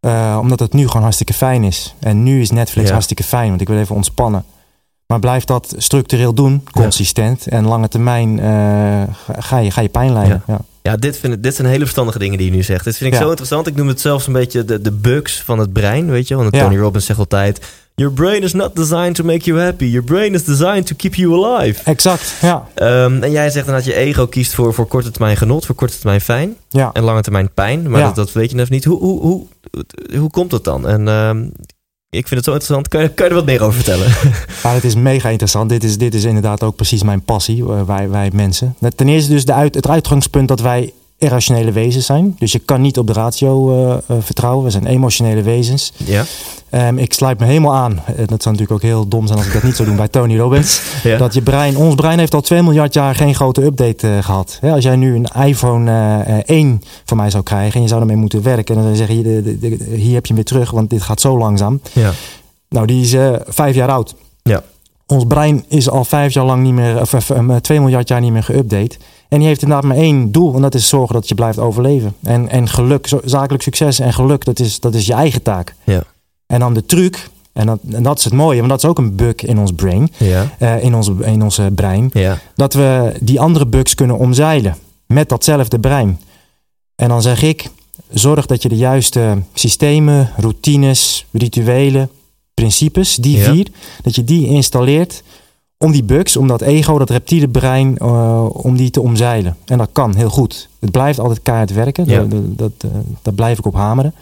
[0.00, 1.94] Eh, omdat het nu gewoon hartstikke fijn is.
[2.00, 4.44] En nu is Netflix hartstikke fijn, want ik wil even ontspannen.
[5.06, 7.46] Maar blijf dat structureel doen, consistent.
[7.46, 8.46] En lange termijn eh,
[9.12, 10.42] ga- ga, je, ga je pijn lijden.
[10.46, 10.58] Ja.
[10.88, 12.84] Ja, dit, vind ik, dit zijn hele verstandige dingen die je nu zegt.
[12.84, 13.22] Dit vind ik Ja.
[13.24, 13.66] zo interessant.
[13.66, 16.34] Ik noem het zelfs een beetje de, de bugs van het brein, weet je.
[16.36, 16.62] Want Ja.
[16.62, 17.60] Tony Robbins zegt altijd...
[17.96, 19.84] Your brain is not designed to make you happy.
[19.84, 21.80] Your brain is designed to keep you alive.
[21.84, 22.68] Exact, ja.
[22.74, 25.74] Ehm, en jij zegt dan dat je ego kiest voor, voor korte termijn genot, voor
[25.74, 26.90] korte termijn fijn ja.
[26.92, 27.90] en lange termijn pijn.
[27.90, 28.06] Maar Ja.
[28.06, 28.84] dat, dat weet je net niet.
[28.84, 29.46] Hoe, hoe, hoe,
[30.18, 30.88] hoe komt dat dan?
[30.88, 31.44] En ehm,
[32.16, 32.88] ik vind het zo interessant.
[32.88, 34.06] Kan je, kan je er wat meer over vertellen?
[34.62, 35.68] Ja, het is mega interessant.
[35.68, 38.76] Dit is, dit is inderdaad ook precies mijn passie, eh, wij, wij mensen.
[38.96, 42.36] Ten eerste dus de uit, het uitgangspunt dat wij irrationele wezens zijn.
[42.38, 44.64] Dus je kan niet op de ratio eh, eh, vertrouwen.
[44.64, 45.92] We zijn emotionele wezens.
[45.96, 46.24] ja.
[46.70, 47.92] Ehm, ik sluit me helemaal aan.
[48.06, 50.08] Eh, Dat zou natuurlijk ook heel dom zijn als ik dat niet zou doen bij
[50.08, 50.80] Tony Robbins.
[51.02, 51.16] ja.
[51.18, 54.58] Dat je brein, ons brein heeft al 2 miljard jaar geen grote update eh, gehad.
[54.62, 58.00] Als jij nu een iPhone eh, eh, 1 van mij zou krijgen en je zou
[58.00, 58.76] ermee moeten werken.
[58.76, 60.90] En dan zeg je, hier, de- de- de- hier heb je hem weer terug, want
[60.90, 61.80] dit gaat zo langzaam.
[61.92, 62.10] ja.
[62.68, 64.14] Nou, die is vijf jaar oud.
[64.42, 64.62] Ja.
[65.06, 68.20] Ons brein is al vijf jaar lang niet meer, of, of eh, twee miljard jaar
[68.20, 68.96] niet meer geüpdate.
[69.34, 70.54] En die heeft inderdaad maar één doel.
[70.54, 72.14] En dat is zorgen dat je blijft overleven.
[72.22, 75.74] En, en geluk, zakelijk succes en geluk, dat is, dat is je eigen taak.
[75.84, 76.02] Ja.
[76.46, 78.98] En dan de truc, en dat, en dat is het mooie, want dat is ook
[78.98, 80.50] een bug in ons brain, Ja.
[80.58, 82.10] eh, in, ons, in ons eh, brein.
[82.12, 82.38] Ja.
[82.54, 84.76] Dat we die andere bugs kunnen omzeilen.
[85.06, 86.20] Met datzelfde brein.
[86.96, 87.70] En dan zeg ik,
[88.12, 92.10] zorg dat je de juiste systemen, routines, rituelen,
[92.54, 93.52] principes, die Ja.
[93.52, 93.66] vier,
[94.02, 95.22] dat je die installeert
[95.84, 99.56] om die bugs, om dat ego, dat reptiele brein, eh, om die te omzeilen.
[99.64, 100.68] En dat kan heel goed.
[100.80, 102.18] Het blijft altijd keihard werken, Ja.
[102.18, 104.14] dat, dat, dat, eh, daar blijf ik op hameren.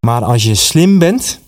[0.00, 1.40] Maar als je slim bent,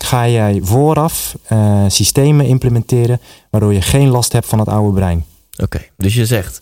[0.00, 5.24] ga jij vooraf eh, systemen implementeren waardoor je geen last hebt van het oude brein.
[5.62, 5.80] Oké.
[5.96, 6.60] Dus je zegt,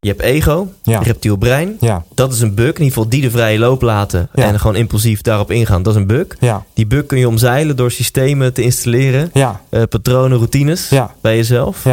[0.00, 1.76] je hebt ego, Ja, reptiel brein.
[1.80, 2.66] ja, Dat is een bug.
[2.66, 4.44] In ieder geval die de vrije loop laten Ja.
[4.44, 5.82] en gewoon impulsief daarop ingaan.
[5.82, 6.26] Dat is een bug.
[6.74, 9.30] Die bug kun je omzeilen door systemen te installeren.
[9.70, 10.88] eh, patronen, routines
[11.20, 11.84] bij jezelf.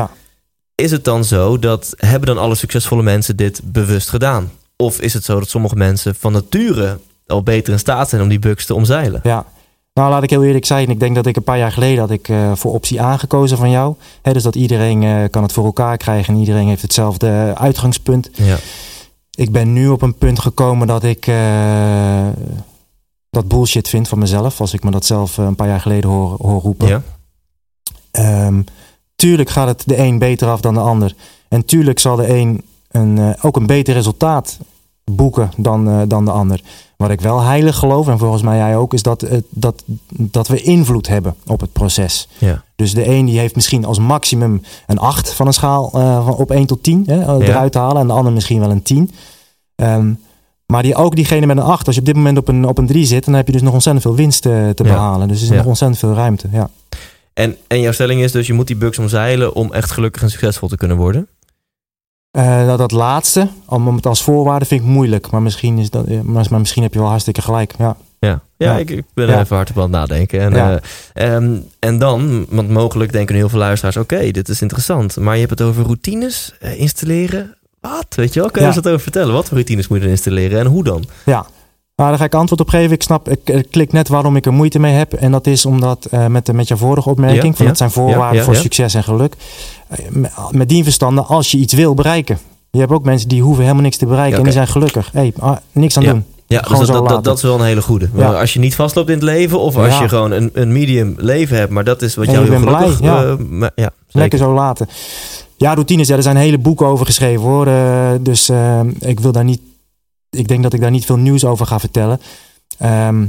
[0.75, 4.51] Is het dan zo dat hebben dan alle succesvolle mensen dit bewust gedaan?
[4.75, 8.27] Of is het zo dat sommige mensen van nature al beter in staat zijn om
[8.29, 9.19] die bugs te omzeilen?
[9.23, 9.45] ja.
[9.99, 10.89] Nou, laat ik heel eerlijk zijn.
[10.89, 13.57] Ik denk dat ik een paar jaar geleden had ik eh, voor optie A gekozen
[13.57, 13.95] van jou.
[14.21, 18.29] Dus dat iedereen eh, kan het voor elkaar krijgen en iedereen heeft hetzelfde uitgangspunt.
[18.33, 18.57] Ja.
[19.31, 22.27] Ik ben nu op een punt gekomen dat ik eh,
[23.29, 24.61] dat bullshit vind van mezelf.
[24.61, 26.87] Als ik me dat zelf een paar jaar geleden hoor, hoor roepen.
[26.87, 27.01] Ja.
[28.11, 28.61] Ehm,
[29.15, 31.13] tuurlijk gaat het de een beter af dan de ander.
[31.47, 34.57] En tuurlijk zal de een een, ook een beter resultaat
[35.11, 36.61] boeken dan, eh, dan de ander.
[36.97, 40.61] Wat ik wel heilig geloof, en volgens mij jij ook, is dat, dat, dat we
[40.61, 42.27] invloed hebben op het proces.
[42.37, 42.63] Ja.
[42.75, 46.35] Dus de een die heeft misschien als maximum een 8 van een schaal eh, van
[46.35, 47.53] op 1 tot 10 hè, eh, Ja.
[47.53, 48.01] eruit te halen.
[48.01, 49.11] En de ander misschien wel een 10.
[49.75, 50.13] Ehm,
[50.65, 52.77] maar die, ook diegene met een 8, als je op dit moment op een, op
[52.77, 54.83] een 3 zit, dan heb je dus nog ontzettend veel winst te Ja.
[54.83, 55.27] behalen.
[55.27, 56.47] Dus er is nog ontzettend veel ruimte.
[56.51, 56.69] Ja.
[57.33, 60.29] En, en jouw stelling is dus je moet die bugs omzeilen om echt gelukkig en
[60.29, 61.27] succesvol te kunnen worden?
[62.35, 65.31] Eh, dat, dat laatste, om het als voorwaarde vind ik moeilijk.
[65.31, 67.73] Maar misschien, is dat, eh, maar, maar misschien heb je wel hartstikke gelijk.
[67.77, 67.95] Ja.
[68.19, 68.77] Ja, ja, Ja.
[68.77, 69.33] Ik, ik ben Ja.
[69.33, 70.39] er even hard op aan het nadenken.
[70.39, 70.79] En, Ja.
[71.13, 73.97] eh, ehm, en dan, want mogelijk denken heel veel luisteraars...
[73.97, 75.17] oké, dit is interessant.
[75.17, 77.55] Maar je hebt het over routines installeren.
[77.81, 78.05] Wat?
[78.15, 78.49] Weet je wel?
[78.49, 79.33] Kun je eens wat over vertellen?
[79.33, 81.03] Wat voor routines moet je dan installeren en hoe dan?
[81.25, 81.45] Ja,
[81.95, 82.91] nou, daar ga ik antwoord op geven.
[82.91, 85.13] Ik snap, ik, ik klik net waarom ik er moeite mee heb.
[85.13, 87.67] En dat is omdat, eh, met, de, met je vorige opmerking, Ja, van ja.
[87.67, 89.35] dat zijn voorwaarden Ja, voor succes en geluk.
[89.87, 92.37] Eh, met- Met die verstanden, als je iets wil bereiken.
[92.71, 95.09] Je hebt ook mensen die hoeven helemaal niks te bereiken en die zijn gelukkig.
[95.13, 96.25] Hey, ah, niks aan doen.
[96.47, 98.09] Ja, dus dat, dat, dat, is wel een hele goede.
[98.13, 101.13] Maar Als je niet vastloopt in het leven of als je gewoon een, een medium
[101.17, 102.97] leven hebt, maar dat is wat En jou je heel gelukkig...
[102.99, 103.23] blij, ja.
[103.23, 104.19] eh, ma- ja, zeker.
[104.19, 104.87] Lekker zo laten.
[105.57, 107.67] Ja, routines, ja, er zijn hele boeken over geschreven hoor.
[107.67, 109.59] Eh, dus eh, ik wil daar niet.
[110.35, 112.21] Ik denk dat ik daar niet veel nieuws over ga vertellen.
[112.77, 113.25] Ehm,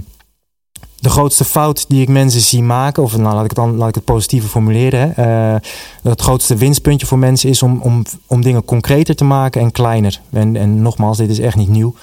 [0.98, 3.88] de grootste fout die ik mensen zie maken, of nou, laat ik het dan laat
[3.88, 5.00] ik het positieve formuleren.
[5.14, 5.52] Hè.
[5.54, 5.60] Eh,
[6.02, 10.20] het grootste winstpuntje voor mensen is om, om, om dingen concreter te maken en kleiner.
[10.32, 11.94] En, en nogmaals, dit is echt niet nieuw.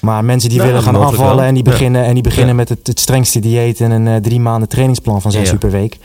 [0.00, 1.44] Maar mensen die Nou, willen gaan afvallen wel.
[1.44, 1.70] en die Ja.
[1.70, 2.54] beginnen, en die beginnen Ja.
[2.54, 5.52] met het, het strengste dieet en een eh, drie maanden trainingsplan van zes Ja.
[5.52, 5.98] uur per week.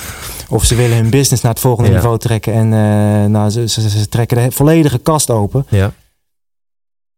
[0.50, 3.90] Of ze willen hun business naar het volgende niveau trekken en eh, nou, ze, ze,
[3.90, 5.66] ze trekken de volledige kast open.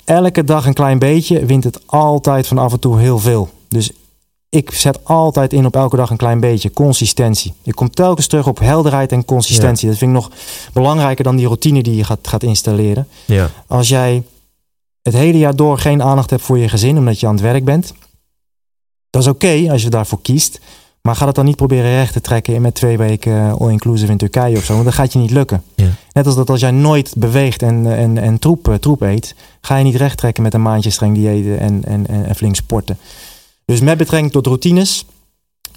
[0.05, 3.49] Elke dag een klein beetje wint het altijd van af en toe heel veel.
[3.67, 3.91] Dus
[4.49, 6.71] ik zet altijd in op elke dag een klein beetje.
[6.73, 7.53] Consistentie.
[7.63, 9.87] Ik kom telkens terug op helderheid en consistentie.
[9.87, 10.31] Dat vind ik nog
[10.73, 13.07] belangrijker dan die routine die je gaat, gaat installeren.
[13.25, 13.49] Ja.
[13.67, 14.23] Als jij
[15.01, 17.65] het hele jaar door geen aandacht hebt voor je gezin omdat je aan het werk
[17.65, 17.93] bent.
[19.09, 20.59] Dat is oké als je daarvoor kiest.
[21.05, 24.17] Maar ga het dan niet proberen recht te trekken met twee weken eh, all-inclusive in
[24.17, 24.73] Turkije of zo.
[24.73, 25.63] Want dat gaat je niet lukken.
[25.75, 25.87] Ja.
[26.11, 29.77] Net als dat als jij nooit beweegt en, en, en troep, eh, troep eet, ga
[29.77, 32.97] je niet recht trekken met een maandje streng diëten en, en, en, flink sporten.
[33.65, 35.05] Dus met betrekking tot routines,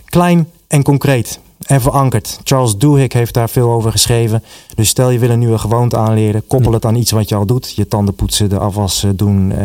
[0.04, 2.40] klein en concreet en verankerd.
[2.44, 4.42] Charles Duhigg heeft daar veel over geschreven.
[4.74, 7.46] Dus stel je wil een nieuwe gewoonte aanleren, koppel het aan iets wat je al
[7.46, 7.74] doet.
[7.74, 9.58] Je tanden poetsen, de afwas eh, doen, eh,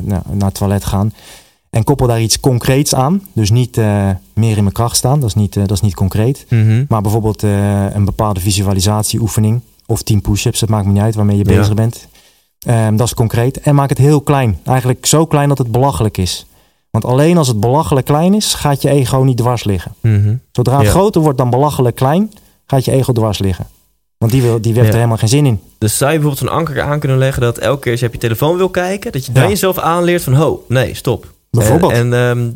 [0.00, 1.12] nou, naar het toilet gaan.
[1.70, 3.22] En koppel daar iets concreets aan.
[3.32, 5.94] Dus niet eh, meer in mijn kracht staan, dat is niet, eh, dat is niet
[5.94, 6.46] concreet.
[6.48, 6.84] Mhm.
[6.88, 11.36] Maar bijvoorbeeld eh, een bepaalde visualisatieoefening of 10 push-ups, dat maakt me niet uit waarmee
[11.36, 11.56] je Ja.
[11.56, 12.08] bezig bent.
[12.60, 13.60] Ehm, dat is concreet.
[13.60, 14.58] En maak het heel klein.
[14.64, 16.46] Eigenlijk zo klein dat het belachelijk is.
[16.90, 19.94] Want alleen als het belachelijk klein is, gaat je ego niet dwars liggen.
[20.00, 20.34] Mhm.
[20.52, 20.90] Zodra het Ja.
[20.92, 22.32] groter wordt dan belachelijk klein,
[22.66, 23.66] gaat je ego dwars liggen.
[24.18, 24.90] Want die, wil, die heeft Ja.
[24.90, 25.60] er helemaal geen zin in.
[25.78, 28.12] Dus zou je bijvoorbeeld zo'n anker aan kunnen leggen dat elke keer als je op
[28.12, 31.26] je telefoon wil kijken, dat je dan jezelf aanleert van, ho, nee, stop.
[31.50, 31.92] Bijvoorbeeld.
[31.92, 32.48] En, en, ehm,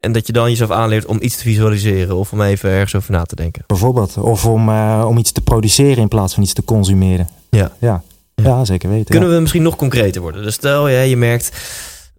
[0.00, 3.12] en dat je dan jezelf aanleert om iets te visualiseren of om even ergens over
[3.12, 3.64] na te denken.
[3.66, 4.16] Bijvoorbeeld.
[4.16, 7.28] Of om, eh, om iets te produceren in plaats van iets te consumeren.
[7.50, 7.72] Ja.
[7.80, 8.02] Ja,
[8.34, 8.44] Ja.
[8.44, 8.64] ja.
[8.64, 9.04] zeker weten.
[9.10, 9.34] Kunnen ja.
[9.34, 10.42] we misschien nog concreter worden?
[10.42, 11.50] Dus stel je, je merkt,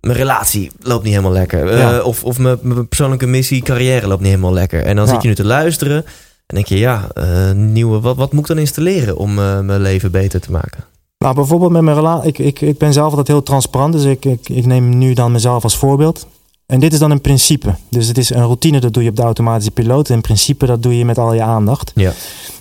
[0.01, 1.69] mijn relatie loopt niet helemaal lekker.
[1.69, 4.83] Eh, of of mijn, mijn persoonlijke missie, carrière loopt niet helemaal lekker.
[4.85, 5.11] En dan Ja.
[5.11, 6.05] zit je nu te luisteren
[6.45, 9.81] en denk je, ja, eh, nieuwe, wat, wat moet ik dan installeren om eh, mijn
[9.81, 10.83] leven beter te maken?
[11.23, 12.27] Nou, bijvoorbeeld met mijn relatie.
[12.27, 13.93] Ik, ik, ik ben zelf altijd heel transparant.
[13.93, 16.27] Dus ik, ik, ik neem nu dan mezelf als voorbeeld.
[16.65, 17.75] En dit is dan een principe.
[17.89, 20.09] Dus het is een routine, dat doe je op de automatische piloot.
[20.09, 21.91] En een principe, dat doe je met al je aandacht.
[21.95, 22.13] Ja.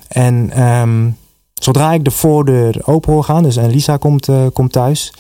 [0.09, 1.11] En ehm,
[1.55, 5.13] zodra ik de voordeur open hoor gaan, dus en Lisa komt, eh, komt thuis,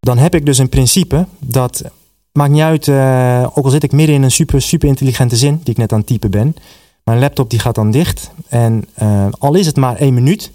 [0.00, 1.82] dan heb ik dus een principe dat
[2.32, 5.60] maakt niet uit, eh, ook al zit ik midden in een super, super intelligente zin,
[5.62, 6.54] die ik net aan het typen ben.
[7.04, 8.30] Mijn laptop die gaat dan dicht.
[8.48, 10.50] En eh, al is het maar één minuut,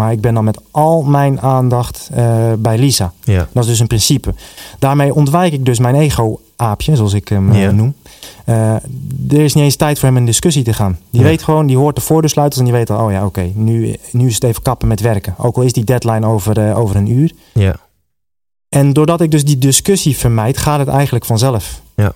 [0.00, 3.12] maar ik ben dan met al mijn aandacht eh, bij Lisa.
[3.24, 3.48] Ja.
[3.52, 4.34] Dat is dus een principe.
[4.78, 7.70] Daarmee ontwijk ik dus mijn ego-aapje, zoals ik hem eh, Ja.
[7.70, 7.94] noem.
[8.44, 8.74] Eh,
[9.30, 10.98] er is niet eens tijd voor hem in discussie te gaan.
[11.10, 11.26] Die Ja.
[11.26, 14.26] weet gewoon, die hoort de voordeursluiters en die weet al, oh ja, oké, nu, nu
[14.26, 15.34] is het even kappen met werken.
[15.38, 17.32] Ook al is die deadline over, over een uur.
[17.52, 17.74] Ja.
[18.68, 21.80] En doordat ik dus die discussie vermijd, gaat het eigenlijk vanzelf.
[21.96, 22.12] Ja.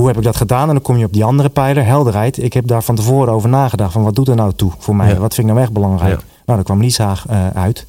[0.00, 0.68] Hoe heb ik dat gedaan?
[0.68, 2.42] En dan kom je op die andere pijler, helderheid.
[2.42, 3.92] Ik heb daar van tevoren over nagedacht.
[3.92, 5.08] Van wat doet er nou toe voor mij?
[5.08, 5.16] Ja.
[5.18, 6.20] Wat vind ik nou echt belangrijk?
[6.44, 7.84] Nou, daar kwam Lisa eh, uit.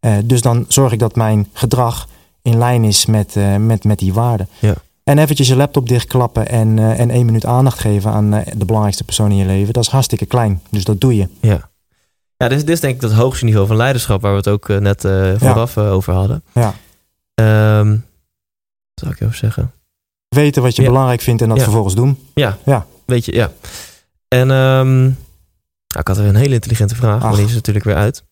[0.00, 2.08] Eh, dus dan zorg ik dat mijn gedrag
[2.42, 4.48] in lijn is met, eh, met, met die waarden.
[4.58, 4.74] Ja.
[5.04, 9.30] En eventjes je laptop dichtklappen en, en één minuut aandacht geven aan de belangrijkste persoon
[9.30, 9.72] in je leven.
[9.72, 10.62] Dat is hartstikke klein.
[10.70, 11.28] Dus dat doe je.
[11.40, 11.68] Ja,
[12.36, 14.48] ja dit, is, dit is denk ik het hoogste niveau van leiderschap waar we het
[14.48, 16.42] ook net eh, vooraf over hadden.
[16.54, 16.74] Ja.
[17.34, 17.98] Ehm, wat
[18.94, 19.72] zou ik even zeggen?
[20.28, 20.88] Weten wat je Ja.
[20.88, 21.62] belangrijk vindt en dat Ja.
[21.62, 22.18] vervolgens doen.
[22.34, 22.86] Ja, Ja.
[23.04, 23.50] weet je, ja.
[24.28, 25.10] En ehm,
[25.88, 28.24] nou, ik had er een hele intelligente vraag, maar die is natuurlijk weer uit.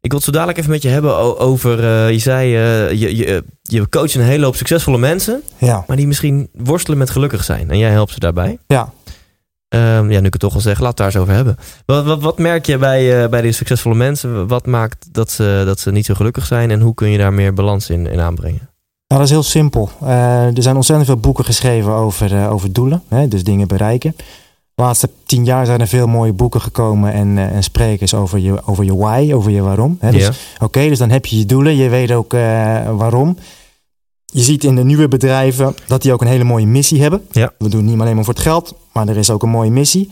[0.00, 3.16] Ik wil het zo dadelijk even met je hebben over, eh, je zei, eh, je,
[3.16, 5.84] je, je coacht een hele hoop succesvolle mensen, Ja.
[5.86, 7.70] maar die misschien worstelen met gelukkig zijn.
[7.70, 8.58] En jij helpt ze daarbij.
[8.66, 8.92] Ja.
[9.68, 11.56] Ehm, ja, nu ik het toch al zeg, laat het daar eens over hebben.
[11.86, 14.46] Wat, wat, wat merk je bij, eh, bij die succesvolle mensen?
[14.46, 16.70] Wat maakt dat ze, dat ze niet zo gelukkig zijn?
[16.70, 18.70] En hoe kun je daar meer balans in, in aanbrengen?
[19.08, 19.90] Nou, dat is heel simpel.
[20.02, 24.16] Eh, er zijn ontzettend veel boeken geschreven over, eh, over doelen, hè, dus dingen bereiken.
[24.76, 28.38] De laatste tien jaar zijn er veel mooie boeken gekomen en, eh, en sprekers over
[28.38, 29.96] je, over je why, over je waarom.
[30.00, 30.10] Hè.
[30.10, 30.30] Dus.
[30.60, 32.40] Oké, dus dan heb je je doelen, je weet ook eh,
[32.96, 33.36] waarom.
[34.24, 37.26] Je ziet in de nieuwe bedrijven dat die ook een hele mooie missie hebben.
[37.58, 39.70] We doen het niet alleen maar voor het geld, maar er is ook een mooie
[39.70, 40.10] missie.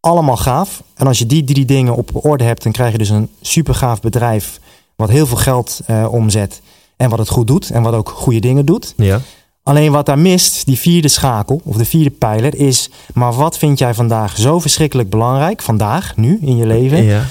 [0.00, 0.82] Allemaal gaaf.
[0.94, 3.74] En als je die drie dingen op orde hebt, dan krijg je dus een super
[3.74, 4.60] gaaf bedrijf
[4.96, 6.60] wat heel veel geld eh, omzet.
[6.96, 8.94] En wat het goed doet en wat ook goede dingen doet.
[8.96, 9.20] Ja.
[9.62, 13.78] Alleen wat daar mist, die vierde schakel of de vierde pijler, is: maar wat vind
[13.78, 17.24] jij vandaag zo verschrikkelijk belangrijk, vandaag, nu in je leven, Ja.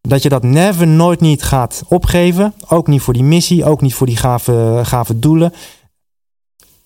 [0.00, 2.54] dat je dat never, nooit niet gaat opgeven.
[2.68, 5.52] Ook niet voor die missie, ook niet voor die gave, gave doelen.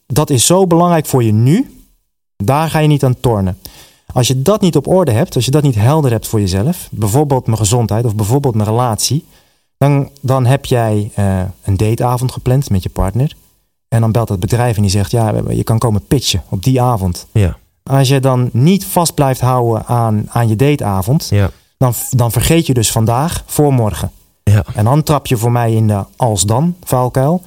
[0.06, 1.78] Dat is zo belangrijk voor je nu.
[2.36, 3.58] Daar ga je niet aan tornen.
[4.12, 6.88] Als je dat niet op orde hebt, als je dat niet helder hebt voor jezelf,
[6.90, 9.24] bijvoorbeeld mijn gezondheid of bijvoorbeeld mijn relatie,
[9.78, 13.36] dan, dan heb jij eh, een dateavond gepland met je partner.
[13.94, 16.80] En dan belt het bedrijf en die zegt: Ja, je kan komen pitchen op die
[16.82, 17.26] avond.
[17.32, 17.56] Ja.
[17.82, 21.50] Als je dan niet vast blijft houden aan, aan je dateavond, Ja.
[21.76, 24.10] dan, dan vergeet je dus vandaag voor morgen.
[24.42, 24.64] Ja.
[24.74, 27.42] En dan trap je voor mij in de als dan vuilkuil.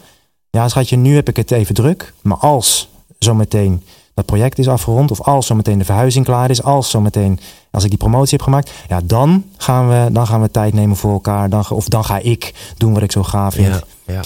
[0.49, 2.13] Ja, schatje, nu heb ik het even druk.
[2.21, 3.83] Maar als zometeen
[4.13, 7.39] dat project is afgerond, of als zometeen de verhuizing klaar is, als zometeen
[7.71, 10.95] als ik die promotie heb gemaakt, ja, dan gaan we, dan gaan we tijd nemen
[10.95, 11.49] voor elkaar.
[11.49, 13.67] Dan, of dan ga ik doen wat ik zo gaaf vind.
[14.05, 14.13] Ja.
[14.13, 14.21] Ja.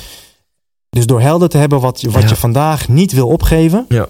[0.96, 2.30] Dus door helder te hebben wat, je- wat Ja.
[2.30, 4.08] je vandaag niet wil opgeven, Ja.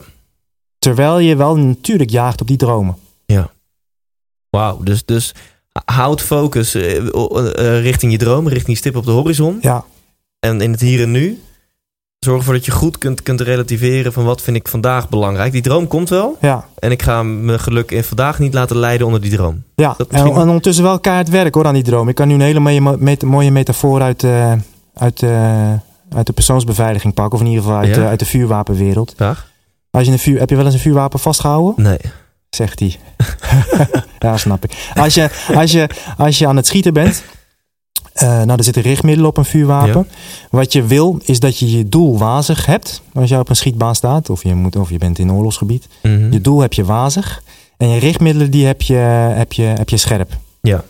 [0.80, 2.96] terwijl je wel natuurlijk jaagt op die dromen.
[4.50, 4.84] Wauw.
[4.84, 5.34] Dus, dus
[5.86, 9.58] houd focus eh, o- eh, richting je droom, richting die stip op de horizon.
[9.62, 9.84] Ja,
[10.39, 11.41] En in het hier en nu.
[12.20, 15.52] Zorg ervoor dat je goed kunt, kunt relativeren van wat vind ik vandaag belangrijk.
[15.52, 16.38] Die droom komt wel.
[16.41, 19.63] ja, En ik ga mijn geluk in vandaag niet laten leiden onder die droom.
[19.76, 19.94] ja.
[19.98, 22.10] Dat En, misschien- en ondertussen wel kaart werk hoor aan die droom.
[22.10, 24.54] Ik kan nu een hele mooie, met- mooie metafoor uit, eh,
[24.94, 25.74] uit, eh,
[26.15, 27.34] uit de persoonsbeveiliging pakken.
[27.39, 27.93] Of in ieder geval uit, Ja?
[27.95, 29.13] de, uit de vuurwapenwereld.
[29.15, 29.50] Graag?
[29.91, 31.84] Als je een vuur, heb je wel eens een vuurwapen vastgehouden?
[31.84, 31.97] Nee.
[32.50, 32.95] Zegt hij.
[34.19, 34.91] ja, snap ik.
[34.95, 37.24] Als je, als je, als je aan het schieten bent.
[38.13, 40.08] eh, nou, er zitten richtmiddelen op een vuurwapen.
[40.50, 43.02] Wat je wil, is dat je je doel wazig hebt.
[43.13, 44.30] Als je op een schietbaan staat.
[44.30, 45.88] Of je, moet, of je bent in een oorlogsgebied.
[46.04, 46.32] Mhm.
[46.34, 47.41] Je doel heb je wazig.
[47.78, 50.32] En je richtmiddelen, die heb je, heb je, heb je scherp.
[50.62, 50.84] Ja.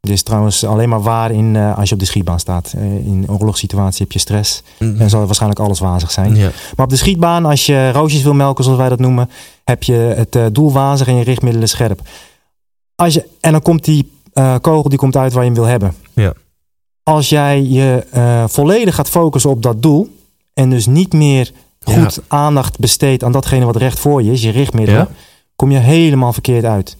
[0.00, 2.72] Dit is trouwens alleen maar waar in, eh, als je op de schietbaan staat.
[2.76, 4.62] Eh, in een oorlogssituatie heb je stress.
[4.78, 5.00] Mhm.
[5.00, 6.36] En zal waarschijnlijk alles wazig zijn.
[6.36, 6.50] Ja.
[6.76, 9.30] Maar op de schietbaan, als je roosjes wil melken, zoals wij dat noemen,
[9.64, 12.00] heb je het eh, doel wazig en je richtmiddelen scherp.
[12.94, 14.16] Als je, en dan komt die
[14.60, 15.94] kogel die komt uit waar je hem wil hebben.
[16.12, 16.32] Ja.
[17.02, 18.04] Als jij je
[18.48, 20.16] volledig gaat focussen op dat doel
[20.54, 21.50] en dus niet meer
[21.82, 25.08] goed aandacht besteedt aan datgene wat recht voor je is, je richtmiddelen,
[25.56, 26.96] kom je helemaal verkeerd uit.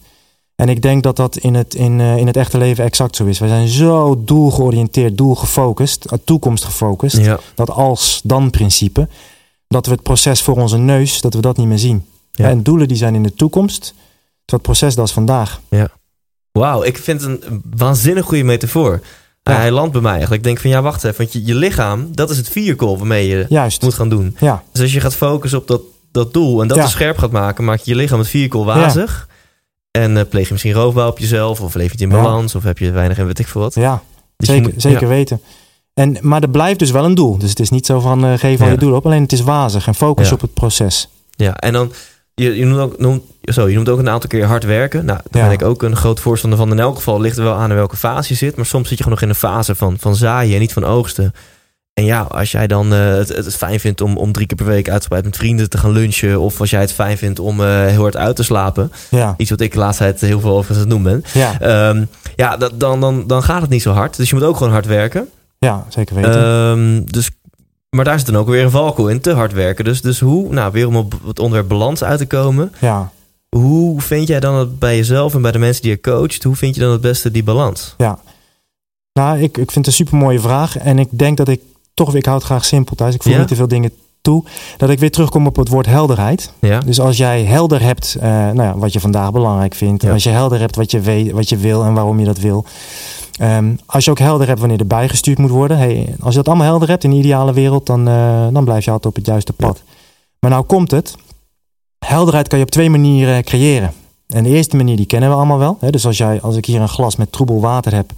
[0.59, 3.25] En ik denk dat dat in het, in, eh, in het echte leven exact zo
[3.25, 3.39] is.
[3.39, 7.39] We zijn zo doelgeoriënteerd, doelgefocust, eh, toekomstgefocust Ja.
[7.55, 9.07] dat als-dan principe,
[9.67, 12.05] dat we het proces voor onze neus, dat we dat niet meer zien.
[12.31, 12.47] Ja.
[12.49, 13.97] En doelen die zijn in de toekomst, terwijl
[14.45, 15.61] het proces dat is vandaag.
[16.51, 18.99] Wauw, ik vind het een waanzinnig goede metafoor.
[19.43, 19.55] Ja.
[19.55, 20.41] Hij landt bij mij eigenlijk.
[20.41, 21.17] Ik denk van ja, wacht even.
[21.17, 23.81] Want je, je lichaam, dat is het vehicle waarmee je Juist.
[23.81, 24.35] moet gaan doen.
[24.39, 26.87] Ja, Dus als je gaat focussen op dat, dat doel en dat Ja.
[26.87, 29.27] scherp gaat maken, maak je je lichaam het vehicle wazig.
[29.91, 32.77] En eh, pleeg je misschien roofbouw op jezelf, of leef je in balans, of heb
[32.77, 33.73] je weinig en weet ik veel wat.
[33.73, 34.01] ja
[34.37, 35.41] Dus zeker, moet- zeker weten.
[35.93, 37.37] En, maar er blijft dus wel een doel.
[37.37, 38.71] Dus het is niet zo van eh, geef al Ja.
[38.71, 39.05] je doel op.
[39.05, 40.33] Alleen het is wazig en focus Ja.
[40.33, 41.09] op het proces.
[41.29, 41.91] Ja, en dan,
[42.35, 45.05] je, je, noemt ook, noemt, zo, je noemt ook een aantal keer hard werken.
[45.05, 45.47] Nou, daar Ja.
[45.49, 46.71] ben ik ook een groot voorstander van.
[46.71, 48.55] In elk geval ligt er wel aan in welke fase je zit.
[48.55, 50.85] Maar soms zit je gewoon nog in een fase van, van zaaien en niet van
[50.85, 51.33] oogsten.
[51.93, 54.65] En ja, als jij dan eh, het, het fijn vindt om, om drie keer per
[54.65, 56.39] week uitgebreid met vrienden te gaan lunchen.
[56.39, 58.91] Of als jij het fijn vindt om eh, heel hard uit te slapen.
[59.09, 61.23] Ja, Iets wat ik de laatste tijd heel veel over aan het doen ben.
[61.33, 64.17] ja, Ehm, ja, dat, dan, dan, dan gaat het niet zo hard.
[64.17, 65.29] Dus je moet ook gewoon hard werken.
[65.59, 66.33] ja zeker weten.
[66.43, 67.29] Ehm, dus,
[67.89, 69.21] maar daar zit dan ook weer een valkuil in.
[69.21, 69.85] Te hard werken.
[69.85, 72.71] Dus, dus hoe, nou weer om op het onderwerp balans uit te komen.
[72.79, 73.11] ja,
[73.55, 76.43] Hoe vind jij dan het bij jezelf en bij de mensen die je coacht?
[76.43, 77.93] Hoe vind je dan het beste die balans?
[77.97, 78.19] ja.
[79.13, 80.77] Nou, ik, ik vind het een super mooie vraag.
[80.77, 81.61] En ik denk dat ik
[81.99, 83.15] toch weer, ik houd het graag simpel thuis.
[83.15, 83.39] Ik voeg Ja?
[83.39, 84.43] niet te veel dingen toe.
[84.77, 86.53] Dat ik weer terugkom op het woord helderheid.
[86.59, 90.03] Ja, Dus als jij helder hebt eh, nou ja, wat je vandaag belangrijk vindt.
[90.03, 90.11] Ja.
[90.11, 92.65] Als je helder hebt wat je, weet, wat je wil en waarom je dat wil.
[93.39, 95.77] Ehm, als je ook helder hebt wanneer er bijgestuurd moet worden.
[95.77, 98.85] Hey, als je dat allemaal helder hebt in de ideale wereld, dan, eh, dan blijf
[98.85, 99.81] je altijd op het juiste pad.
[100.39, 101.15] Maar nou komt het.
[102.05, 103.93] Helderheid kan je op twee manieren creëren.
[104.27, 105.77] En de eerste manier die kennen we allemaal wel.
[105.79, 105.89] Hè?
[105.89, 108.11] Dus als, jij, als ik hier een glas met troebel water heb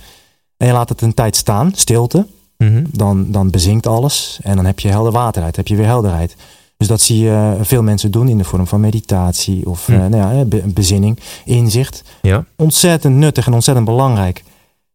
[0.57, 2.25] en je laat het een tijd staan, stilte,
[2.69, 2.83] Mhm.
[2.91, 6.35] dan, dan bezinkt alles en dan heb je helder water uit, heb je weer helderheid.
[6.77, 9.91] Dus dat zie je eh, veel mensen doen in de vorm van meditatie of Hm.
[9.93, 12.03] eh, nou ja, be- bezinning, inzicht.
[12.21, 12.45] ja.
[12.55, 14.43] Ontzettend nuttig en ontzettend belangrijk.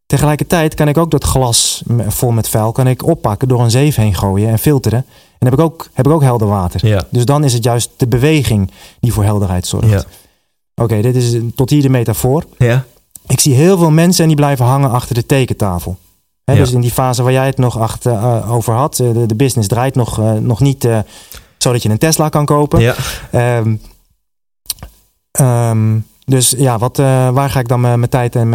[0.05, 3.95] Tegelijkertijd kan ik ook dat glas vol met vuil kan ik oppakken door een zeef
[3.95, 5.05] heen gooien en filteren.
[5.39, 6.85] En heb ik ook, heb ik ook helder water.
[6.87, 7.05] ja.
[7.11, 9.89] Dus dan is het juist de beweging die voor helderheid zorgt.
[9.89, 10.03] Ja.
[10.75, 12.43] Oké, dit is tot hier de metafoor.
[12.57, 12.85] ja.
[13.27, 15.97] Ik zie heel veel mensen en die blijven hangen achter de tekentafel.
[16.53, 16.53] Ja.
[16.55, 19.35] Dus in die fase waar jij het nog achter, eh, over had, eh, de, de
[19.35, 20.87] business draait nog, eh, nog niet
[21.57, 22.79] zodat je een Tesla kan kopen.
[22.79, 22.95] ja.
[23.31, 23.75] Ehm,
[25.31, 28.49] ehm, dus ja, wat, waar ga ik dan mijn tijd en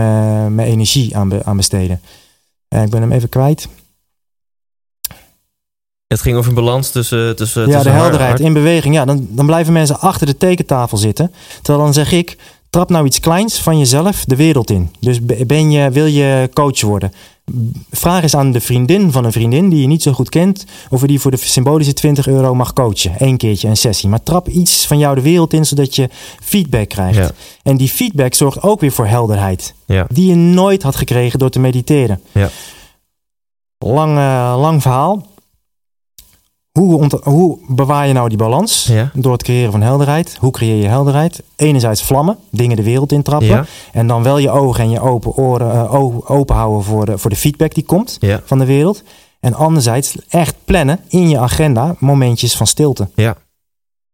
[0.55, 2.01] mijn energie aan, be- aan besteden?
[2.69, 3.69] Ik ben hem even kwijt.
[6.07, 8.95] Het ging over een balans tussen, tussen ja, de tussen helderheid in beweging.
[8.95, 11.33] Ja, dan, dan blijven mensen achter de tekentafel zitten.
[11.63, 12.37] Terwijl dan zeg ik,
[12.71, 14.95] trap nou iets kleins van jezelf de wereld in.
[15.01, 17.13] Dus be- ben je, wil je coach worden?
[17.91, 20.65] Vraag eens aan de vriendin van een vriendin die je niet zo goed kent...
[20.91, 23.15] of je die voor de symbolische 20 euro mag coachen.
[23.19, 24.09] Eén keertje een sessie.
[24.09, 26.09] Maar trap iets van jou de wereld in, zodat je
[26.43, 27.19] feedback krijgt.
[27.19, 27.31] Ja.
[27.63, 29.75] En die feedback zorgt ook weer voor helderheid.
[29.87, 30.07] Ja.
[30.09, 32.21] Die je nooit had gekregen door te mediteren.
[32.33, 32.49] Ja.
[33.79, 35.27] Lang, eh, lang verhaal.
[36.79, 38.87] Hoe, hoe bewaar je nou die balans?
[38.87, 39.11] Ja.
[39.15, 40.37] Door het creëren van helderheid.
[40.41, 41.43] Hoe creëer je helderheid?
[41.57, 43.49] Enerzijds vlammen, dingen de wereld intrappen.
[43.49, 43.65] Ja.
[43.93, 45.95] En dan wel je ogen en je open oren eh,
[46.31, 48.41] open houden voor de, voor de feedback die komt Ja.
[48.45, 49.03] van de wereld.
[49.41, 53.09] En anderzijds echt plannen in je agenda momentjes van stilte.
[53.15, 53.37] Ja.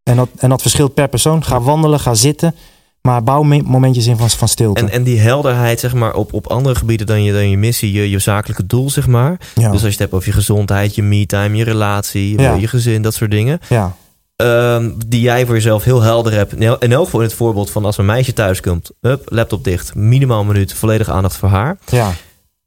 [0.02, 1.44] En dat, en dat verschilt per persoon.
[1.44, 2.54] Ga wandelen, ga zitten.
[3.02, 4.80] Maar bouw me- momentjes in van, van stilte.
[4.80, 7.92] En, en die helderheid, zeg maar, op, op andere gebieden dan je, dan je missie,
[7.92, 9.36] je, je zakelijke doel, zeg maar.
[9.54, 9.62] ja.
[9.62, 12.54] Dus als je het hebt over je gezondheid, je me-time, je relatie, je- Ja.
[12.54, 13.60] je gezin, dat soort dingen.
[13.68, 13.94] ja.
[14.36, 16.52] Ehm, die jij voor jezelf heel helder hebt.
[16.52, 18.90] In el- in elk geval in het voorbeeld van als een meisje thuis komt.
[19.00, 19.94] Hup, laptop dicht.
[19.94, 20.72] Minimaal een minuut.
[20.72, 21.78] Volledige aandacht voor haar.
[21.90, 22.12] ja.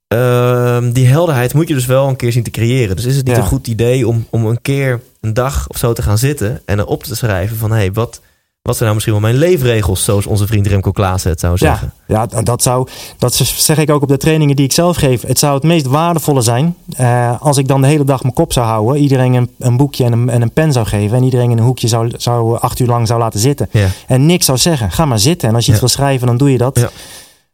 [0.07, 2.95] Ehm, die helderheid moet je dus wel een keer zien te creëren.
[2.95, 3.41] Dus is het niet Ja.
[3.41, 6.79] een goed idee om, om een keer een dag of zo te gaan zitten en
[6.79, 8.21] erop te schrijven van hé, hey, wat,
[8.61, 11.93] wat zijn nou misschien wel mijn leefregels, zoals onze vriend Remco Klaassen het zou zeggen.
[12.07, 12.87] Ja, ja, dat zou,
[13.17, 15.21] dat zeg ik ook op de trainingen die ik zelf geef.
[15.21, 18.53] Het zou het meest waardevolle zijn eh, als ik dan de hele dag mijn kop
[18.53, 21.51] zou houden, iedereen een, een boekje en een, en een pen zou geven en iedereen
[21.51, 23.87] in een hoekje zou, zou acht uur lang zou laten zitten Ja.
[24.07, 24.91] en niks zou zeggen.
[24.91, 26.79] Ga maar zitten en als je iets wil schrijven, dan doe je dat.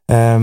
[0.05, 0.39] Ja.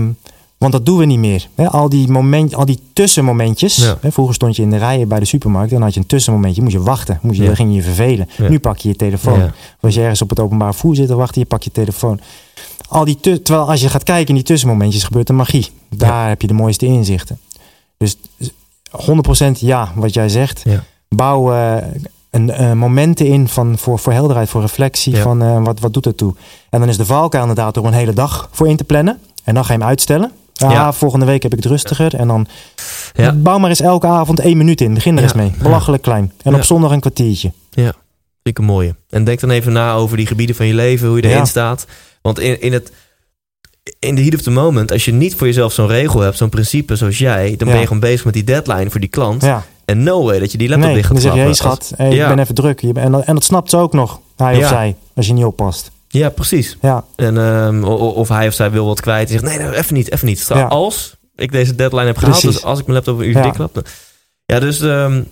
[0.57, 1.47] Want dat doen we niet meer.
[1.55, 3.75] Al, die moment, al die tussenmomentjes.
[3.75, 3.97] Ja.
[4.01, 5.71] Vroeger stond je in de rijen bij de supermarkt.
[5.71, 6.61] Dan had je een tussenmomentje.
[6.61, 7.19] Moest je wachten.
[7.21, 7.47] Moest je, Ja.
[7.47, 8.29] Dan ging je je vervelen.
[8.37, 8.49] Ja.
[8.49, 9.51] Nu pak je je telefoon.
[9.79, 11.41] Als je ergens op het openbaar voer zit te wachten.
[11.41, 12.19] Je pak je telefoon.
[12.87, 15.67] Al die Terwijl als je gaat kijken in die tussenmomentjes gebeurt er magie.
[15.89, 17.39] Daar heb je de mooiste inzichten.
[17.97, 18.17] Dus
[18.91, 20.63] 100% ja, wat jij zegt.
[21.09, 21.77] Bouw eh,
[22.29, 25.17] een, eh, momenten in van, voor, voor helderheid, voor reflectie.
[25.17, 26.35] Van eh, wat, wat doet het toe?
[26.69, 29.19] En dan is de valkuil inderdaad door een hele dag voor in te plannen.
[29.43, 30.31] En dan ga je hem uitstellen.
[30.57, 30.93] Ja.
[30.93, 32.15] volgende week heb ik het rustiger.
[32.15, 32.47] En dan
[33.13, 33.33] Ja.
[33.33, 34.93] bouw maar eens elke avond één minuut in.
[34.93, 35.23] Begin er Ja.
[35.23, 35.51] eens mee.
[35.61, 36.31] Belachelijk klein.
[36.43, 36.57] En Ja.
[36.57, 37.51] op zondag een kwartiertje.
[37.73, 37.93] Vind
[38.43, 38.95] ik een mooie.
[39.09, 41.45] En denk dan even na over die gebieden van je leven, hoe je erin Ja.
[41.45, 41.85] staat.
[42.21, 42.91] Want in, in het
[43.99, 46.49] in de heat of the moment, als je niet voor jezelf zo'n regel hebt, zo'n
[46.49, 47.73] principe zoals jij, dan Ja.
[47.73, 49.41] ben je gewoon bezig met die deadline voor die klant.
[49.41, 49.63] Ja.
[49.85, 52.11] En no way dat je die laptop Nee, dicht dan gaat zeg je, schat, hey,
[52.11, 52.23] Ja.
[52.29, 52.81] ik ben even druk.
[52.81, 54.59] En, dat- en dat snapt ze ook nog, hij Ja.
[54.61, 55.91] of zij, als je niet oppast.
[56.17, 56.77] Ja, precies.
[56.81, 59.31] Ja, En, ehm, of hij of zij wil wat kwijt.
[59.31, 60.45] En zegt, nee, nee, even niet, even niet.
[60.49, 60.63] Ja.
[60.65, 62.55] Als ik deze deadline heb gehaald, Precies.
[62.59, 63.41] dus als ik mijn laptop een uur Ja.
[63.41, 63.73] dik klap.
[63.73, 63.83] dan-
[64.45, 65.23] Ja, dus ehm,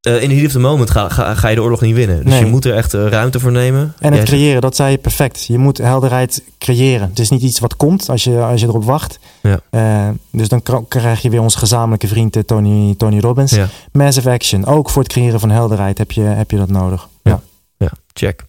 [0.00, 2.16] eh, in de heat of the moment ga, ga, ga je de oorlog niet winnen.
[2.24, 2.44] Dus Nee.
[2.44, 3.94] je moet er echt eh, ruimte voor nemen.
[3.98, 5.44] en het Jij creëren, dat zei je perfect.
[5.44, 7.08] Je moet helderheid creëren.
[7.08, 9.18] Het is niet iets wat komt als je, als je erop wacht.
[9.42, 9.60] Ja.
[9.70, 13.52] Eh, dus dan krijg je weer onze gezamenlijke vriend Tony, Tony Robbins.
[13.52, 13.68] Ja.
[13.92, 14.66] Massive action.
[14.66, 17.08] Ook voor het creëren van helderheid heb je, heb je dat nodig.
[17.22, 17.40] Ja.
[17.76, 18.44] Ja, check.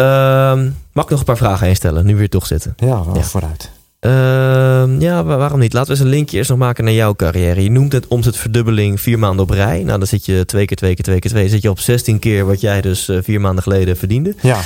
[0.00, 2.74] Ehm, mag ik nog een paar vragen instellen, nu weer toch zitten?
[2.76, 3.22] Ja, Ja.
[3.22, 3.70] vooruit.
[4.00, 5.72] Ehm, ja, wa- waarom niet?
[5.72, 7.62] Laten we eens een linkje eerst nog maken naar jouw carrière.
[7.62, 9.82] Je noemt het omzetverdubbeling vier maanden op rij.
[9.82, 11.42] Nou, dan zit je twee keer twee keer twee keer twee.
[11.42, 14.34] Dan zit je op 16 keer wat jij dus eh, vier maanden geleden verdiende.
[14.42, 14.60] Ja,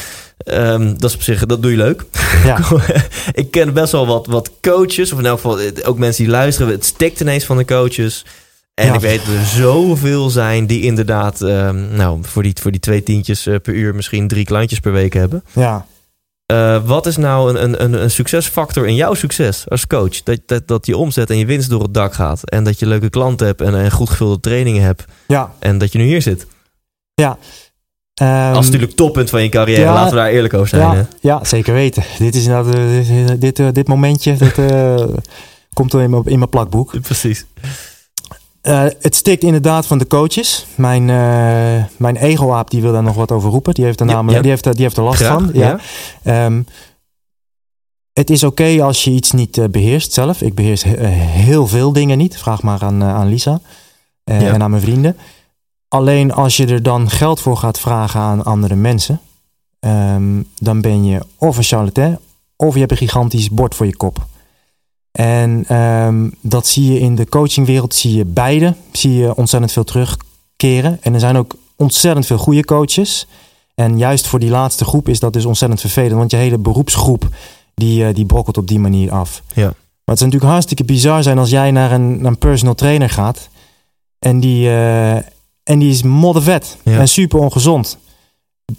[0.44, 2.04] Ehm, dat is op zich, dat doe je leuk.
[2.44, 2.58] ja.
[3.32, 6.32] ik ken best wel wat, wat coaches, of in elk geval eh, ook mensen die
[6.32, 6.72] luisteren.
[6.72, 8.24] Het stikt ineens van de coaches.
[8.80, 8.94] En Ja.
[8.94, 13.02] ik weet dat er zoveel zijn die inderdaad, ehm, nou, voor die, voor die twee
[13.02, 15.44] tientjes eh, per uur misschien drie klantjes per week hebben.
[15.52, 15.86] ja.
[16.46, 20.22] Eh, wat is nou een, een, een, succesfactor in jouw succes als coach?
[20.22, 22.50] Dat, dat, dat je omzet en je winst door het dak gaat.
[22.50, 25.04] En dat je leuke klanten hebt en, en goed gevulde trainingen hebt.
[25.26, 25.52] ja.
[25.58, 26.46] En dat je nu hier zit.
[27.14, 29.80] Ehm, dat is natuurlijk toppunt van je carrière.
[29.80, 30.90] ja, Laten we daar eerlijk over zijn.
[30.90, 30.96] hè?
[30.96, 32.04] ja, ja, zeker weten.
[32.18, 34.52] Dit is inderdaad, eh, dit, dit, dit momentje, dat
[35.78, 37.00] komt er in mijn, in mijn plakboek.
[37.00, 37.46] Precies.
[38.60, 40.66] Eh, het stikt inderdaad van de coaches.
[40.74, 43.74] Mijn, eh, mijn ego-aap die wil daar nog wat over roepen.
[43.74, 44.40] Die heeft er namelijk ja.
[44.40, 45.50] Die heeft, die heeft er last Graag, van.
[45.52, 45.78] Ja.
[46.22, 46.62] Ehm,
[48.12, 50.42] het is oké als je iets niet eh, beheerst zelf.
[50.42, 52.38] Ik beheers he- eh, heel veel dingen niet.
[52.38, 53.60] Vraag maar aan, aan Lisa
[54.24, 55.16] en aan mijn vrienden.
[55.88, 59.20] Alleen als je er dan geld voor gaat vragen aan andere mensen,
[59.80, 62.18] ehm, dan ben je of een charlatan
[62.56, 64.26] of je hebt een gigantisch bord voor je kop.
[65.12, 69.84] En ehm, dat zie je in de coachingwereld, zie je beide, zie je ontzettend veel
[69.84, 70.98] terugkeren.
[71.00, 73.26] En er zijn ook ontzettend veel goede coaches.
[73.74, 77.28] En juist voor die laatste groep is dat dus ontzettend vervelend, want je hele beroepsgroep
[77.74, 79.42] die, eh, die brokkelt op die manier af.
[79.54, 79.62] Ja.
[79.64, 83.10] Maar het zou natuurlijk hartstikke bizar zijn als jij naar een, naar een personal trainer
[83.10, 83.48] gaat
[84.18, 85.14] en die, eh,
[85.62, 86.98] en die is moddervet Ja.
[86.98, 87.98] en super ongezond.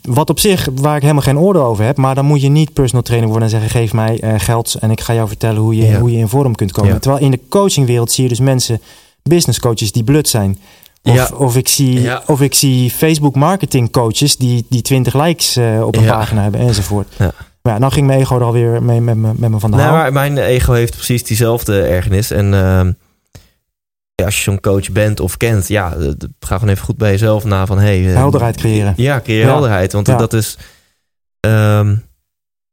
[0.02, 2.74] Wat op zich, waar ik helemaal geen oordeel over heb, maar dan moet je niet
[2.74, 5.76] personal trainer worden en zeggen: geef mij eh, geld en ik ga jou vertellen hoe
[5.76, 6.00] je, Ja.
[6.00, 6.94] hoe je in vorm kunt komen.
[6.94, 7.00] Ja.
[7.00, 8.82] Terwijl in de coachingwereld zie je dus mensen,
[9.24, 10.60] business coaches, die blut zijn.
[11.04, 11.30] Of, Ja.
[11.38, 12.24] of, ik, zie, Ja.
[12.28, 16.12] of ik zie Facebook marketing coaches die, die 20 likes eh, op een Ja.
[16.18, 17.08] pagina hebben enzovoort.
[17.18, 17.32] Ja.
[17.62, 19.78] Maar ja, nou ging mijn ego er alweer mee met me, met me van de
[19.78, 19.96] Nee, haal.
[19.96, 22.32] maar mijn ego heeft precies diezelfde ergernis.
[22.32, 22.92] En ehm,
[24.22, 26.08] ja, als je zo'n coach bent of kent, ja, eh,
[26.40, 28.94] ga gewoon even goed bij jezelf na van hey, eh, Helderheid creëren.
[28.98, 29.52] Ja, creëer Ja.
[29.52, 29.92] helderheid.
[29.94, 30.16] Want Ja.
[30.18, 30.58] dat is.
[31.40, 31.96] ehm,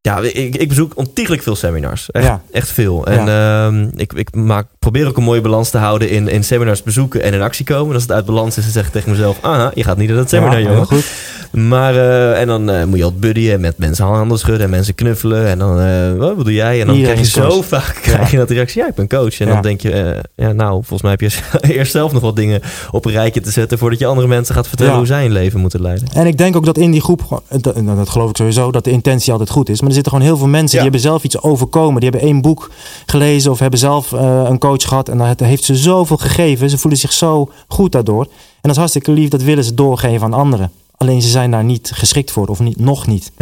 [0.08, 2.10] ja, ik, ik bezoek ontiegelijk veel seminars.
[2.10, 2.42] Echt, Ja.
[2.52, 3.06] echt veel.
[3.06, 6.82] En ehm, ik, ik maak, probeer ook een mooie balans te houden in, in seminars
[6.82, 7.88] bezoeken en in actie komen.
[7.88, 10.08] En als het uit balans is, dan zeg ik tegen mezelf: ah, je gaat niet
[10.08, 10.86] naar dat seminar, Ja, jongen.
[10.86, 11.04] goed.
[11.52, 14.94] Maar, eh, en dan eh, moet je altijd buddyen met mensen handen schudden en mensen
[14.94, 15.46] knuffelen.
[15.46, 16.80] En dan, eh, wat bedoel jij?
[16.80, 17.64] En dan Iedereen krijg je zo coach.
[17.64, 19.40] vaak krijg je dat reactie, ja, ik ben coach.
[19.40, 21.38] En dan denk je, ja, nou, volgens mij heb je
[21.76, 23.78] eerst zelf nog wat dingen op een rijtje te zetten...
[23.78, 26.08] voordat je andere mensen gaat vertellen hoe zij een leven moeten leiden.
[26.14, 28.90] En ik denk ook dat in die groep, dat, dat geloof ik sowieso, dat de
[28.90, 29.80] intentie altijd goed is.
[29.80, 30.82] Maar er zitten gewoon heel veel mensen Ja.
[30.82, 32.00] die hebben zelf iets overkomen.
[32.00, 32.70] Die hebben één boek
[33.06, 35.08] gelezen of hebben zelf eh, een coach gehad.
[35.08, 36.70] En dat heeft ze zoveel gegeven.
[36.70, 38.22] Ze voelen zich zo goed daardoor.
[38.24, 38.30] En
[38.60, 40.70] dat is hartstikke lief, dat willen ze doorgeven aan anderen.
[40.96, 43.32] Alleen ze zijn daar niet geschikt voor, of niet, nog niet.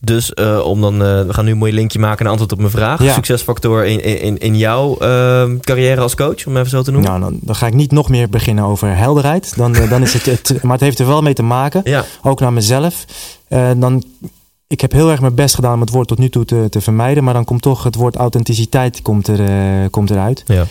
[0.00, 2.58] Dus eh, om dan, eh, we gaan nu een mooi linkje maken naar antwoord op
[2.58, 3.02] mijn vraag.
[3.02, 3.12] Ja.
[3.12, 7.10] Succesfactor in, in, in jouw ehm, carrière als coach, om even zo te noemen.
[7.10, 9.52] Nou, dan, dan ga ik niet nog meer beginnen over helderheid.
[9.56, 11.80] Dan, dan is het, het, maar het heeft er wel mee te maken.
[11.84, 13.04] Ja, ook naar mezelf.
[13.76, 14.02] Dan,
[14.66, 16.80] ik heb heel erg mijn best gedaan om het woord tot nu toe te, te
[16.80, 17.24] vermijden.
[17.24, 20.42] Maar dan komt toch het woord authenticiteit komt er, eh, komt eruit.
[20.46, 20.64] ja.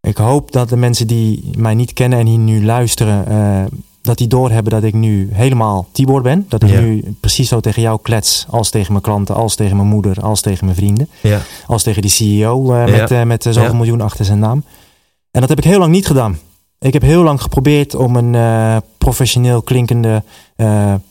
[0.00, 3.26] Ik hoop dat de mensen die mij niet kennen en hier nu luisteren...
[3.26, 3.64] eh,
[4.02, 6.44] dat die doorhebben dat ik nu helemaal Tibor ben.
[6.48, 6.80] Dat ik Ja.
[6.80, 8.46] nu precies zo tegen jou klets.
[8.50, 11.08] Als tegen mijn klanten, als tegen mijn moeder, als tegen mijn vrienden.
[11.22, 11.40] ja.
[11.66, 13.24] Als tegen die CEO eh, met, Ja.
[13.24, 14.62] met zoveel miljoen achter zijn naam.
[15.30, 16.38] En dat heb ik heel lang niet gedaan.
[16.78, 20.22] Ik heb heel lang geprobeerd om een professioneel klinkende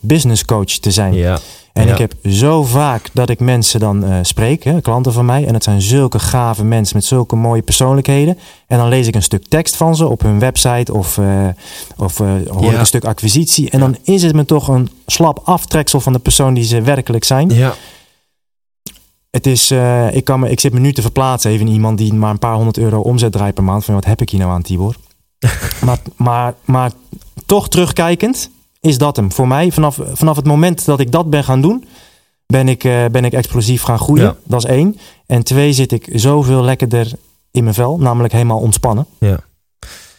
[0.00, 1.14] business coach te zijn.
[1.14, 1.38] ja.
[1.78, 1.92] En Ja.
[1.92, 5.46] ik heb zo vaak dat ik mensen dan eh, spreek, hè, klanten van mij.
[5.46, 8.38] En het zijn zulke gave mensen met zulke mooie persoonlijkheden.
[8.66, 11.46] En dan lees ik een stuk tekst van ze op hun website of, eh,
[11.96, 12.72] of eh, hoor Ja.
[12.72, 13.70] ik een stuk acquisitie.
[13.70, 17.24] En dan is het me toch een slap aftreksel van de persoon die ze werkelijk
[17.24, 17.48] zijn.
[17.50, 17.74] ja.
[19.30, 19.70] Het is,
[20.12, 22.38] ik, kan me, ik zit me nu te verplaatsen even in iemand die maar een
[22.38, 23.84] paar honderd euro omzet draait per maand.
[23.84, 24.94] Van wat heb ik hier nou aan, Tibor?
[25.84, 26.90] maar, maar, maar
[27.46, 28.50] toch terugkijkend
[28.88, 29.32] is dat hem.
[29.32, 31.84] Voor mij, vanaf, vanaf het moment dat ik dat ben gaan doen,
[32.46, 34.24] ben ik, eh, ben ik explosief gaan groeien.
[34.24, 34.36] Ja.
[34.44, 34.98] Dat is één.
[35.26, 37.10] En twee, zit ik zoveel lekkerder
[37.50, 39.06] in mijn vel, namelijk helemaal ontspannen.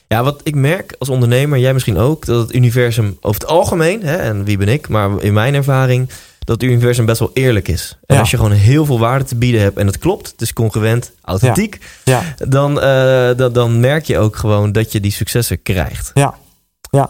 [0.08, 4.04] Ja, wat ik merk als ondernemer, jij misschien ook, dat het universum over het algemeen,
[4.04, 6.10] hè, en wie ben ik, maar in mijn ervaring,
[6.40, 7.98] dat het universum best wel eerlijk is.
[8.06, 8.22] En Ja.
[8.22, 11.12] als je gewoon heel veel waarde te bieden hebt en het klopt, het is congruent,
[11.22, 16.12] authentiek, Ja, dan, eh, dan, dan merk je ook gewoon dat je die successen krijgt.
[16.14, 16.34] ja,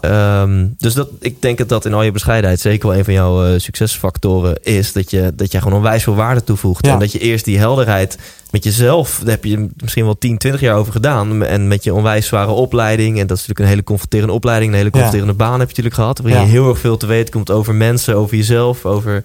[0.02, 3.14] Ehm, dus dat, ik denk dat dat in al je bescheidenheid zeker wel een van
[3.14, 4.94] jouw eh, succesfactoren is.
[4.94, 6.86] Dat je, dat je gewoon onwijs veel waarde toevoegt.
[6.86, 6.94] Ja.
[6.94, 8.18] En dat je eerst die helderheid
[8.52, 11.44] met jezelf, daar heb je misschien wel 10, 20 jaar over gedaan.
[11.44, 13.20] En met je onwijs zware opleiding.
[13.20, 14.72] En dat is natuurlijk een hele confronterende opleiding.
[14.72, 16.20] Een hele confronterende baan heb je natuurlijk gehad.
[16.20, 16.46] Waarin Ja.
[16.46, 19.24] je heel erg veel te weten komt over mensen, over jezelf, over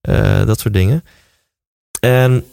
[0.00, 1.04] eh, dat soort dingen.
[2.00, 2.44] En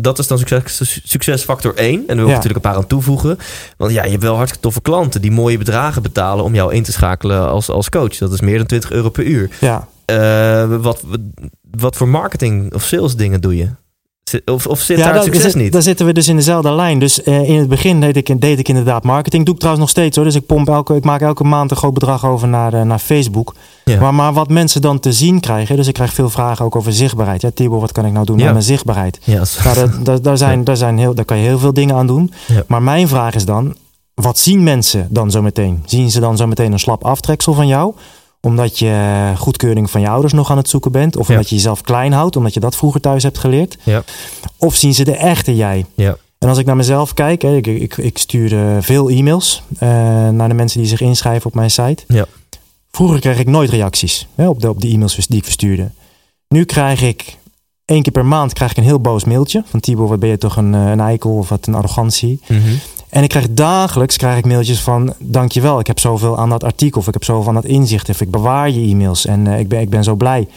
[0.00, 1.94] dat is dan succes, succesfactor 1.
[2.00, 2.34] En daar wil ik Ja.
[2.36, 3.38] natuurlijk een paar aan toevoegen.
[3.76, 6.82] Want ja, je hebt wel hartstikke toffe klanten die mooie bedragen betalen om jou in
[6.82, 8.16] te schakelen als, als coach.
[8.18, 9.50] Dat is meer dan 20 euro per uur.
[9.60, 9.88] ja.
[10.04, 11.02] Eh, wat,
[11.70, 13.68] wat voor marketing of sales dingen doe je?
[14.44, 15.72] Of, of zit daar het daar, succes zit- niet?
[15.72, 16.98] daar zitten we dus in dezelfde lijn.
[16.98, 19.44] Dus eh, in het begin deed ik, deed ik inderdaad marketing.
[19.44, 20.24] Doe ik trouwens nog steeds hoor.
[20.24, 22.98] Dus ik, pomp elke, ik maak elke maand een groot bedrag over naar, eh, naar
[22.98, 23.54] Facebook.
[23.84, 24.00] Ja.
[24.00, 25.76] Maar, maar wat mensen dan te zien krijgen.
[25.76, 27.42] Dus ik krijg veel vragen ook over zichtbaarheid.
[27.42, 28.44] Ja, Tibor, wat kan ik nou doen Ja.
[28.44, 29.18] met mijn zichtbaarheid?
[29.24, 31.94] Ja, Nou, daar, daar, daar, zijn, daar, zijn heel, daar kan je heel veel dingen
[31.94, 32.32] aan doen.
[32.46, 32.62] Ja.
[32.66, 33.74] Maar mijn vraag is dan,
[34.14, 35.82] wat zien mensen dan zo meteen?
[35.86, 37.94] Zien ze dan zo meteen een slap aftreksel van jou?
[38.40, 41.16] Omdat je goedkeuring van je ouders nog aan het zoeken bent?
[41.16, 41.32] Of Ja.
[41.34, 43.78] omdat je jezelf klein houdt, omdat je dat vroeger thuis hebt geleerd?
[43.82, 44.02] Ja.
[44.56, 45.84] Of zien ze de echte jij?
[45.94, 46.16] Ja.
[46.38, 49.88] En als ik naar mezelf kijk, hè, ik, ik, ik stuur eh, veel e-mails eh,
[50.28, 52.02] naar de mensen die zich inschrijven op mijn site.
[52.08, 52.26] Ja.
[52.90, 55.90] Vroeger kreeg ik nooit reacties hè, op, de, op de e-mails die ik verstuurde.
[56.48, 57.36] Nu krijg ik
[57.84, 60.38] één keer per maand krijg ik een heel boos mailtje van Tibor, wat ben je
[60.38, 62.40] toch een, eh, een eikel of wat een arrogantie.
[62.48, 62.60] Mhm.
[63.10, 67.00] En ik krijg dagelijks krijg ik mailtjes van dankjewel, ik heb zoveel aan dat artikel
[67.00, 69.68] of ik heb zoveel aan dat inzicht of ik bewaar je e-mails en eh, ik,
[69.68, 70.48] ben, ik ben zo blij.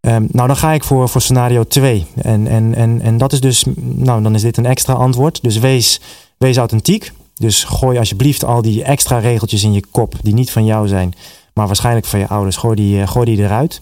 [0.00, 2.06] Ehm, nou, dan ga ik voor, voor scenario 2.
[2.14, 5.42] En, en, en, en dat is dus, nou, dan is dit een extra antwoord.
[5.42, 6.00] Dus wees,
[6.38, 7.12] wees authentiek.
[7.34, 11.14] Dus gooi alsjeblieft al die extra regeltjes in je kop die niet van jou zijn,
[11.54, 12.56] maar waarschijnlijk van je ouders.
[12.56, 13.80] Gooi die, eh, gooi die eruit.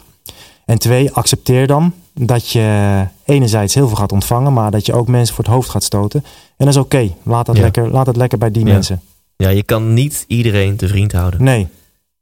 [0.65, 5.09] En twee, accepteer dan dat je enerzijds heel veel gaat ontvangen, maar dat je ook
[5.09, 6.25] mensen voor het hoofd gaat stoten.
[6.57, 7.11] En dat is oké.
[7.23, 7.63] Laat, dat Ja.
[7.63, 8.73] lekker, laat het lekker bij die Ja.
[8.73, 9.01] mensen.
[9.37, 11.43] ja, je kan niet iedereen te vriend houden.
[11.43, 11.69] Nee,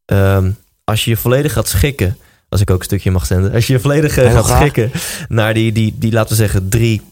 [0.05, 0.51] Ehm,
[0.85, 2.17] als je je volledig gaat schikken,
[2.49, 4.59] als ik ook een stukje mag zenden, als je je volledig eh, gaat graag.
[4.59, 4.91] schikken
[5.29, 7.12] naar die, die, die, laten we zeggen, drie 3%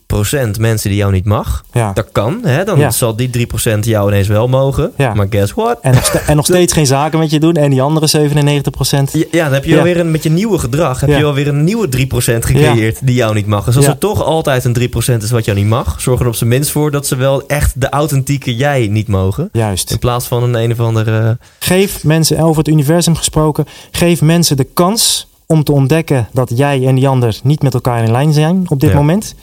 [0.58, 1.64] mensen die jou niet mag.
[1.72, 1.92] Ja.
[1.92, 2.64] Dat kan, hè?
[2.64, 2.90] dan Ja.
[2.90, 4.92] zal die 3% jou ineens wel mogen.
[4.96, 5.14] Ja.
[5.14, 5.78] Maar guess what?
[5.82, 7.54] En, nog ste- en nog steeds geen zaken met je doen.
[7.54, 9.10] En die andere 97 procent.
[9.12, 11.64] Ja, ja, dan heb je alweer een, met je nieuwe gedrag heb je alweer een
[11.64, 13.64] nieuwe 3% gecreëerd die jou niet mag.
[13.64, 14.76] Dus als er toch altijd een
[15.18, 17.46] 3% is wat jou niet mag, zorg er op zijn minst voor dat ze wel
[17.46, 19.48] echt de authentieke jij niet mogen.
[19.52, 19.90] Juist.
[19.90, 21.38] In plaats van een een of andere.
[21.58, 26.86] Geef mensen, over het universum gesproken, geef mensen de kans om te ontdekken dat jij
[26.86, 28.96] en die ander niet met elkaar in lijn zijn op dit Ja.
[28.96, 29.34] moment.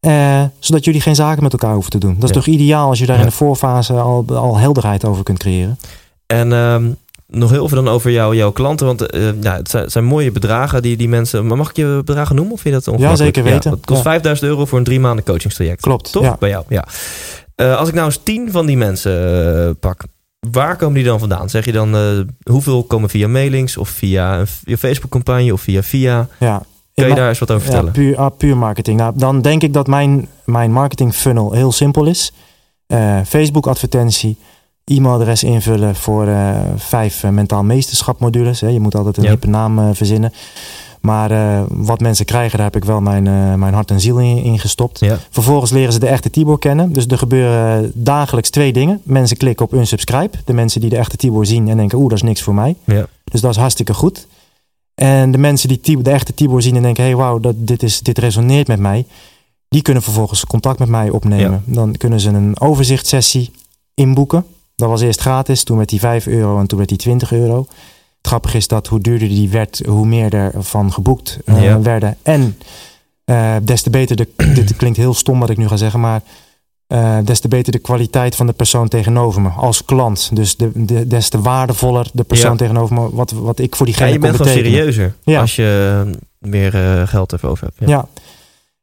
[0.00, 2.14] Eh, zodat jullie geen zaken met elkaar hoeven te doen.
[2.14, 2.34] Dat is Ja.
[2.34, 3.22] toch ideaal als je daar Ja.
[3.22, 5.78] in de voorfase al, al helderheid over kunt creëren.
[6.26, 6.90] En ehm,
[7.26, 8.86] nog heel veel dan over jou, jouw klanten.
[8.86, 11.46] Want eh, ja, het, zijn, het zijn mooie bedragen die die mensen.
[11.46, 12.54] Maar mag ik je bedragen noemen?
[12.54, 13.34] Of vind je dat ongemakkelijk?
[13.36, 13.70] zeker weten.
[13.70, 14.10] het kost Ja.
[14.10, 15.80] 5000 euro voor een drie maanden coachingstraject.
[15.80, 16.12] Klopt.
[16.12, 16.22] Toch?
[16.22, 16.36] Ja.
[16.38, 16.84] Bij jou, ja.
[17.54, 20.04] Eh, als ik nou eens tien van die mensen pak,
[20.50, 21.48] waar komen die dan vandaan?
[21.50, 21.96] Zeg je dan
[22.50, 26.28] hoeveel komen via mailings of via een via Facebook-campagne of via via?
[26.38, 26.62] Ja.
[26.94, 27.92] Kun je daar eens wat over Ja, vertellen?
[27.92, 28.98] puur, ah, puur marketing.
[28.98, 32.32] Nou, dan denk ik dat mijn, mijn marketing funnel heel simpel is.
[32.86, 34.36] Eh, Facebook advertentie,
[34.84, 38.60] e-mailadres invullen voor eh, vijf eh, mentaal meesterschap modules.
[38.60, 38.68] Hè.
[38.68, 39.28] Je moet altijd een Ja.
[39.30, 40.32] hippe naam verzinnen.
[41.00, 43.22] Maar wat mensen krijgen, daar heb ik wel mijn,
[43.58, 45.00] mijn hart en ziel in, in gestopt.
[45.00, 45.16] Ja.
[45.30, 46.92] Vervolgens leren ze de echte Tibor kennen.
[46.92, 49.00] Dus er gebeuren dagelijks twee dingen.
[49.04, 50.36] Mensen klikken op unsubscribe.
[50.44, 52.76] De mensen die de echte Tibor zien en denken, oeh, dat is niks voor mij.
[52.84, 53.06] Ja.
[53.24, 54.26] Dus dat is hartstikke goed.
[55.00, 57.82] En de mensen die Tibor, de echte Tibor zien en denken, hey, wauw, dat, dit,
[57.82, 59.06] is, dit resoneert met mij.
[59.68, 61.62] Die kunnen vervolgens contact met mij opnemen.
[61.66, 63.50] Dan kunnen ze een overzichtssessie
[63.94, 64.44] inboeken.
[64.76, 67.58] Dat was eerst gratis, toen werd die 5 euro en toen werd die 20 euro.
[68.16, 71.80] Het grappige is dat hoe duurder die werd, hoe meer er van geboekt eh, Ja.
[71.80, 72.16] werden.
[72.22, 72.58] En
[73.24, 76.22] eh, des te beter, de, dit klinkt heel stom wat ik nu ga zeggen, maar
[76.90, 80.30] eh, des te beter de kwaliteit van de persoon tegenover me als klant.
[80.32, 82.56] Dus de, de, des te waardevoller de persoon Ja.
[82.56, 85.40] tegenover me, wat, wat ik voor Ja, diegene je kon bent gewoon serieuzer Ja.
[85.40, 86.12] als je eh,
[86.50, 87.90] meer eh, geld ervoor over hebt.
[87.90, 88.06] Ja.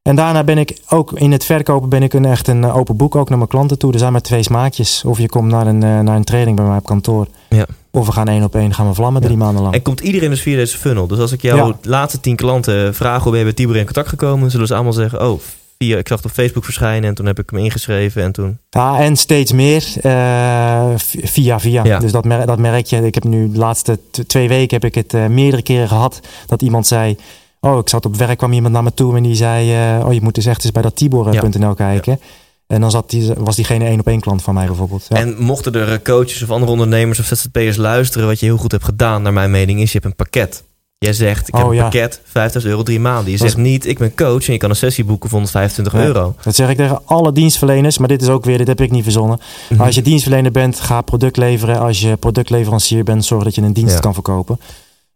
[0.02, 3.16] En daarna ben ik ook in het verkopen ben ik een echt een open boek
[3.16, 3.94] ook naar mijn klanten toe.
[3.94, 5.04] Er zijn maar twee smaakjes.
[5.06, 7.28] Of je komt naar een, naar een training bij mij op kantoor.
[7.50, 7.66] Ja.
[7.92, 9.28] Of we gaan één op één gaan we vlammen Ja.
[9.28, 9.74] drie maanden lang.
[9.74, 11.08] En komt iedereen dus via deze funnel?
[11.08, 11.74] Dus als ik jouw Ja.
[11.82, 14.94] laatste tien klanten vraag hoe ben je bij Tibor in contact gekomen, zullen ze allemaal
[14.94, 15.40] zeggen: Oh,
[15.78, 18.58] via, ik zag het op Facebook verschijnen en toen heb ik hem ingeschreven en toen.
[18.70, 20.92] Ja, en steeds meer eh,
[21.24, 21.84] via via.
[21.84, 22.00] Ja.
[22.00, 23.06] Dus dat, mer dat merk je.
[23.06, 26.20] Ik heb nu de laatste twee weken heb ik het eh, meerdere keren gehad.
[26.46, 27.18] Dat iemand zei,
[27.60, 30.14] oh ik zat op werk, kwam iemand naar me toe en die zei, eh, oh
[30.14, 32.20] je moet dus echt eens bij dat tibor.nl kijken.
[32.68, 35.06] En dan zat die, was diegene één op één klant van mij bijvoorbeeld.
[35.10, 35.16] Ja.
[35.16, 38.84] En mochten er coaches of andere ondernemers of ZZP'ers luisteren, wat je heel goed hebt
[38.84, 40.64] gedaan, naar mijn mening, is je hebt een pakket.
[41.00, 41.82] Jij zegt, ik heb Oh, een ja.
[41.84, 43.32] pakket, 5000 euro, drie maanden.
[43.32, 45.38] Je Dat is- zegt niet, ik ben coach en je kan een sessie boeken voor
[45.40, 46.06] 125 Nee.
[46.06, 46.36] euro.
[46.44, 49.04] Dat zeg ik tegen alle dienstverleners, maar dit is ook weer, dit heb ik niet
[49.04, 49.40] verzonnen.
[49.70, 49.82] Mhm.
[49.82, 51.80] Als je dienstverlener bent, ga product leveren.
[51.80, 54.00] Als je productleverancier bent, zorg dat je een dienst Ja.
[54.00, 54.60] kan verkopen.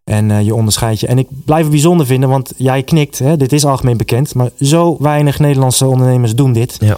[0.03, 1.07] En eh, je onderscheidt je.
[1.07, 4.36] En ik blijf het bijzonder vinden, want jij knikt, hè, dit is algemeen bekend.
[4.36, 6.77] Maar zo weinig Nederlandse ondernemers doen dit.
[6.79, 6.97] Ja.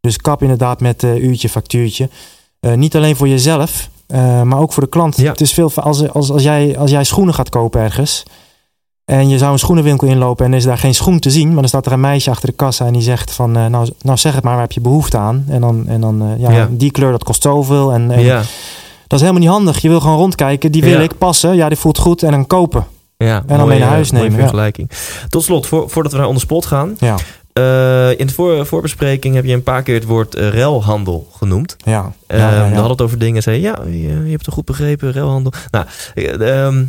[0.00, 2.08] Dus kap inderdaad met eh, uurtje, factuurtje.
[2.60, 5.16] Eh, niet alleen voor jezelf, eh, maar ook voor de klant.
[5.16, 5.30] Ja.
[5.30, 8.22] Het is veel, als, als, als, jij, als jij schoenen gaat kopen ergens.
[9.04, 11.46] En je zou een schoenenwinkel inlopen en er is daar geen schoen te zien.
[11.48, 13.56] Maar dan staat er een meisje achter de kassa en die zegt van...
[13.56, 15.44] eh, nou, nou zeg het maar, waar heb je behoefte aan?
[15.48, 16.68] En dan, en dan eh, ja, Ja.
[16.70, 17.92] die kleur dat kost zoveel.
[17.92, 18.36] En, en ja,
[19.06, 19.78] dat is helemaal niet handig.
[19.82, 20.72] Je wil gewoon rondkijken.
[20.72, 21.56] Die wil ik passen.
[21.56, 22.22] Ja, die voelt goed.
[22.22, 22.86] En dan kopen.
[23.16, 23.42] ja.
[23.46, 24.90] dan mooie, mee naar huis nemen, vergelijking.
[25.28, 26.96] Tot slot, voor, voordat we naar onder spot gaan.
[26.98, 27.16] Ja,
[27.56, 31.76] eh, in de voor, voorbespreking heb je een paar keer het woord eh, ruilhandel genoemd.
[31.84, 32.12] ja.
[32.26, 33.42] Ehm, ja, ja, We hadden het over dingen.
[33.42, 35.52] Zei ja, je, je hebt het goed begrepen, ruilhandel.
[35.70, 36.84] Nou, eh, ehm,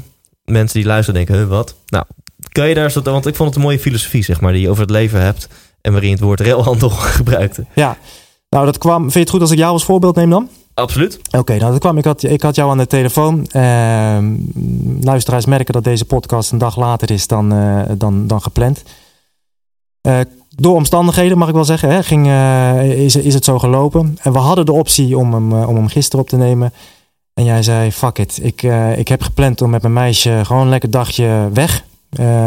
[0.45, 1.76] mensen die luisteren denken, huh, wat?
[1.88, 2.05] Nou,
[2.51, 4.70] kan je daar zo, want ik vond het een mooie filosofie, zeg maar, die je
[4.70, 5.47] over het leven hebt
[5.82, 6.89] en waarin je het woord ruilhandel
[7.20, 7.65] gebruikte.
[7.76, 7.97] Ja.
[8.49, 9.01] Nou, dat kwam...
[9.01, 10.49] Vind je het goed als ik jou als voorbeeld neem dan?
[10.74, 11.20] Absoluut.
[11.32, 11.97] Oké, nou dat kwam.
[11.97, 13.47] Ik had, ik had jou aan de telefoon.
[13.47, 14.36] Ehm,
[15.01, 17.49] luisteraars merken dat deze podcast een dag later is dan,
[17.97, 18.84] dan, dan gepland.
[20.60, 24.18] Door omstandigheden, mag ik wel zeggen, hè, ging, eh, is, is het zo gelopen.
[24.22, 26.74] En we hadden de optie om hem, eh, om hem gisteren op te nemen.
[27.34, 28.39] En jij zei, fuck it.
[28.41, 31.86] Ik, eh, ik heb gepland om met mijn meisje gewoon een lekker dagje weg.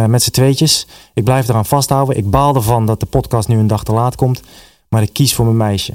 [0.07, 0.87] met z'n tweetjes.
[1.15, 2.17] Ik blijf eraan vasthouden.
[2.17, 4.43] Ik baal ervan dat de podcast nu een dag te laat komt.
[4.89, 5.93] Maar ik kies voor mijn meisje.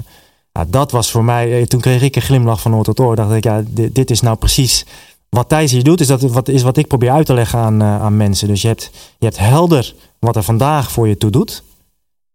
[0.52, 3.16] Nou, dat was voor mij, toen kreeg ik een glimlach van oor tot oor.
[3.16, 4.86] Dacht ik, ja, dit, is nou precies
[5.28, 6.00] wat Thijs hier doet.
[6.00, 8.48] Is, dat, wat, is wat ik probeer uit te leggen aan, aan mensen.
[8.48, 11.62] Dus je hebt, je hebt helder wat er vandaag voor je toe doet.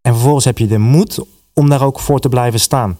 [0.02, 1.20] En vervolgens heb je de moed
[1.54, 2.98] om daar ook voor te blijven staan.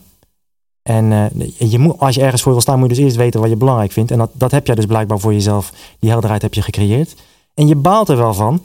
[0.82, 3.40] En eh, je moet, als je ergens voor wil staan, moet je dus eerst weten
[3.40, 4.12] wat je belangrijk vindt.
[4.12, 5.72] En dat, dat heb jij dus blijkbaar voor jezelf.
[6.00, 7.16] Die helderheid heb je gecreëerd.
[7.54, 8.62] En je baalt er wel van.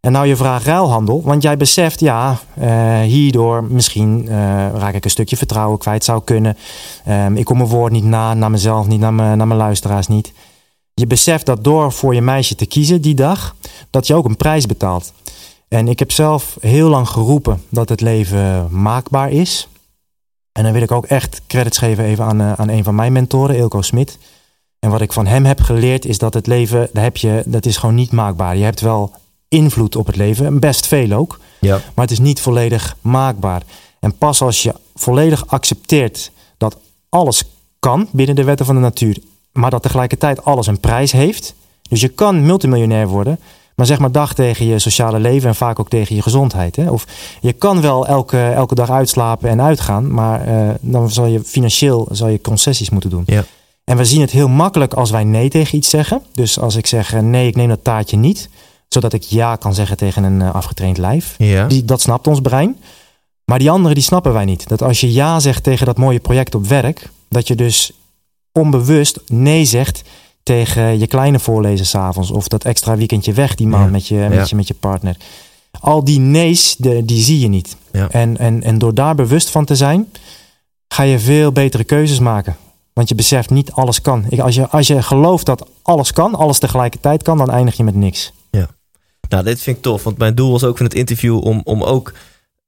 [0.00, 1.22] En nou je vraag ruilhandel.
[1.22, 4.34] Want jij beseft, ja, eh, hierdoor misschien eh,
[4.74, 6.56] raak ik een stukje vertrouwen kwijt zou kunnen.
[7.04, 10.06] Ehm, ik kom mijn woord niet na, naar mezelf niet, naar mijn, naar mijn luisteraars
[10.06, 10.32] niet.
[10.94, 13.56] Je beseft dat door voor je meisje te kiezen die dag,
[13.90, 15.12] dat je ook een prijs betaalt.
[15.72, 19.68] En ik heb zelf heel lang geroepen dat het leven maakbaar is.
[20.52, 23.12] En dan wil ik ook echt credits geven even aan, eh, aan een van mijn
[23.12, 24.18] mentoren, Ilko Smit.
[24.78, 27.66] En wat ik van hem heb geleerd is dat het leven, daar heb je, dat
[27.66, 28.56] is gewoon niet maakbaar.
[28.56, 29.12] Je hebt wel
[29.48, 31.40] invloed op het leven, best veel ook.
[31.60, 31.80] Ja.
[31.94, 33.62] Maar het is niet volledig maakbaar.
[34.00, 36.76] En pas als je volledig accepteert dat
[37.08, 37.44] alles
[37.78, 39.18] kan binnen de wetten van de natuur,
[39.52, 41.54] maar dat tegelijkertijd alles een prijs heeft.
[41.88, 43.38] Dus je kan multimiljonair worden,
[43.74, 46.76] maar zeg maar dag tegen je sociale leven en vaak ook tegen je gezondheid.
[46.76, 46.90] Hè?
[46.90, 47.06] Of
[47.40, 52.08] je kan wel elke, elke dag uitslapen en uitgaan, maar uh, dan zal je financieel
[52.10, 53.22] zal je concessies moeten doen.
[53.26, 53.44] Ja.
[53.84, 56.22] En we zien het heel makkelijk als wij nee tegen iets zeggen.
[56.32, 58.48] Dus als ik zeg nee, ik neem dat taartje niet,
[58.88, 61.34] zodat ik ja kan zeggen tegen een uh, afgetraind lijf.
[61.38, 61.66] Ja.
[61.66, 62.76] Die, dat snapt ons brein.
[63.44, 64.68] Maar die anderen die snappen wij niet.
[64.68, 67.92] Dat als je ja zegt tegen dat mooie project op werk, dat je dus
[68.52, 70.02] onbewust nee zegt
[70.42, 72.30] tegen je kleine voorlezen s'avonds.
[72.30, 73.90] Of dat extra weekendje weg die maand Ja.
[73.90, 74.44] met, je, met, Ja.
[74.48, 75.16] je, met je partner.
[75.80, 77.76] Al die nee's, de, die zie je niet.
[77.92, 78.08] Ja.
[78.10, 80.08] En, en, en door daar bewust van te zijn,
[80.88, 82.56] ga je veel betere keuzes maken.
[82.92, 84.24] Want je beseft niet alles kan.
[84.28, 87.84] Ik, als, je, als je gelooft dat alles kan, alles tegelijkertijd kan, dan eindig je
[87.84, 88.32] met niks.
[89.28, 90.02] Nou, dit vind ik tof.
[90.04, 92.12] Want mijn doel was ook van het interview om, om ook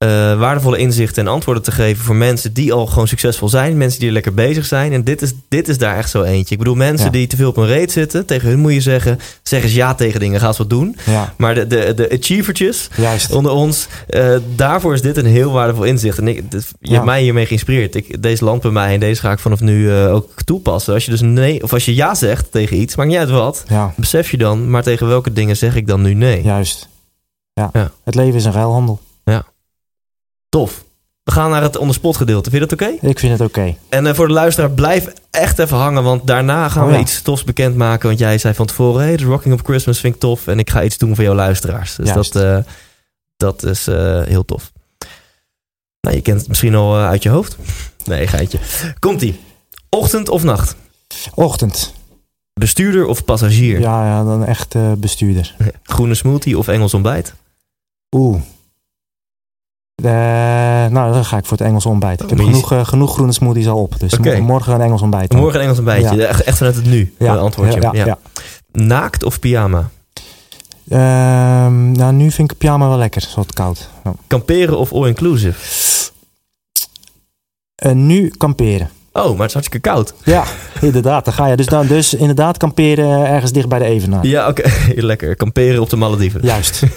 [0.04, 3.76] eh, waardevolle inzichten en antwoorden te geven voor mensen die al gewoon succesvol zijn.
[3.76, 4.92] Mensen die lekker bezig zijn.
[4.92, 6.52] En dit is, dit is daar echt zo eentje.
[6.52, 7.12] Ik bedoel, mensen Ja.
[7.12, 8.26] die te veel op een reet zitten.
[8.26, 10.40] Tegen hun moet je zeggen, zeg eens ja tegen dingen.
[10.40, 10.96] Ga eens wat doen.
[11.06, 13.32] Ja, Maar de, de, de achievertjes juist.
[13.32, 16.18] onder ons, eh, daarvoor is dit een heel waardevol inzicht.
[16.18, 16.92] En ik, dit- je Ja.
[16.94, 17.94] hebt mij hiermee geïnspireerd.
[17.94, 20.94] Ik, deze land bij mij en deze ga ik vanaf nu eh, ook toepassen.
[20.94, 23.64] Als je dus nee, of als je ja zegt tegen iets, maakt niet uit wat.
[23.96, 26.42] Besef je dan, maar tegen welke dingen zeg ik dan nu nee?
[26.42, 26.88] juist.
[27.52, 27.70] Ja.
[28.04, 29.00] Het leven is een ruilhandel.
[30.54, 30.84] Tof.
[31.22, 32.50] We gaan naar het onderspot gedeelte.
[32.50, 33.06] Vind je dat oké?
[33.06, 33.76] Ik vind het oké.
[33.88, 36.02] En eh, voor de luisteraar, blijf echt even hangen.
[36.02, 37.00] Want daarna gaan Oh, we ja.
[37.00, 38.08] iets tofs bekendmaken.
[38.08, 40.46] Want jij zei van tevoren, hey, de Rocking of Christmas vind ik tof.
[40.46, 41.94] En ik ga iets doen voor jouw luisteraars.
[41.94, 42.32] Dus Juist.
[42.32, 42.72] dat, eh,
[43.36, 44.72] dat is eh, heel tof.
[46.00, 47.56] Nou, je kent het misschien al uit je hoofd.
[48.04, 48.58] Nee, geitje.
[48.98, 49.40] Komt-ie.
[49.88, 50.76] Ochtend of nacht?
[51.34, 51.94] Ochtend.
[52.52, 53.80] Bestuurder of passagier?
[53.80, 55.54] Ja, ja dan echt bestuurder.
[55.82, 57.34] Groene smoothie of Engels ontbijt?
[58.16, 58.40] Oeh.
[59.94, 60.10] Eh,
[60.90, 62.22] nou, dan ga ik voor het Engels ontbijt.
[62.22, 64.00] Ik heb genoeg, eh, genoeg groene smoothies al op.
[64.00, 65.30] Dus morgen een Engels ontbijt.
[65.30, 65.40] dan.
[65.40, 66.16] Morgen een Engels ontbijtje.
[66.16, 66.26] Ja.
[66.26, 67.14] Echt, echt vanuit het nu.
[67.18, 67.36] ja.
[67.36, 67.80] antwoordje.
[67.80, 68.18] Ja, Ja.
[68.72, 69.90] Naakt of pyjama?
[70.88, 73.20] Ehm, nou, nu vind ik pyjama wel lekker.
[73.20, 73.88] Zo wat koud.
[74.26, 75.58] Kamperen of all-inclusive?
[77.74, 78.90] Eh, nu kamperen.
[79.16, 80.14] Oh, maar het is hartstikke koud.
[80.24, 80.44] Ja,
[80.80, 81.24] inderdaad.
[81.24, 84.26] Dan ga je dus, dan, dus inderdaad kamperen ergens dicht bij de Evenaar.
[84.26, 84.62] Ja, oké.
[84.96, 85.36] Lekker.
[85.36, 86.40] Kamperen op de Malediven.
[86.42, 86.82] Juist.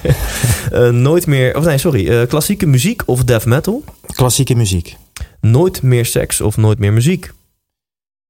[0.71, 1.57] Eh, nooit meer...
[1.57, 2.07] Of nee, sorry.
[2.09, 3.83] eh, klassieke muziek of death metal?
[4.05, 4.95] Klassieke muziek.
[5.41, 7.31] Nooit meer seks of nooit meer muziek?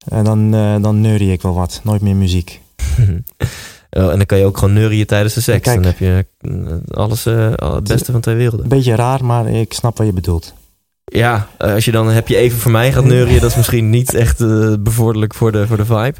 [0.08, 1.82] En dan, eh dan neurie ik wel wat.
[1.84, 2.60] Nooit meer muziek.
[3.90, 5.62] Oh, en dan kan je ook gewoon neurien tijdens de seks.
[5.64, 5.76] Kijk.
[5.76, 8.62] Dan heb je eh, alles, al het beste van twee werelden.
[8.64, 10.54] Een beetje raar, maar ik snap wat je bedoelt.
[11.14, 13.90] Ja, eh, als je dan heb je even voor mij gaat neurien, dat is misschien
[13.90, 16.14] niet echt eh, bevorderlijk voor de, voor de vibe.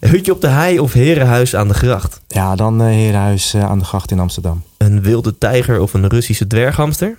[0.00, 2.20] Hutje op de hei of herenhuis aan de gracht?
[2.28, 4.62] Ja, dan eh Herenhuis aan de gracht in Amsterdam.
[4.76, 7.16] Een wilde tijger of een Russische dwerghamster?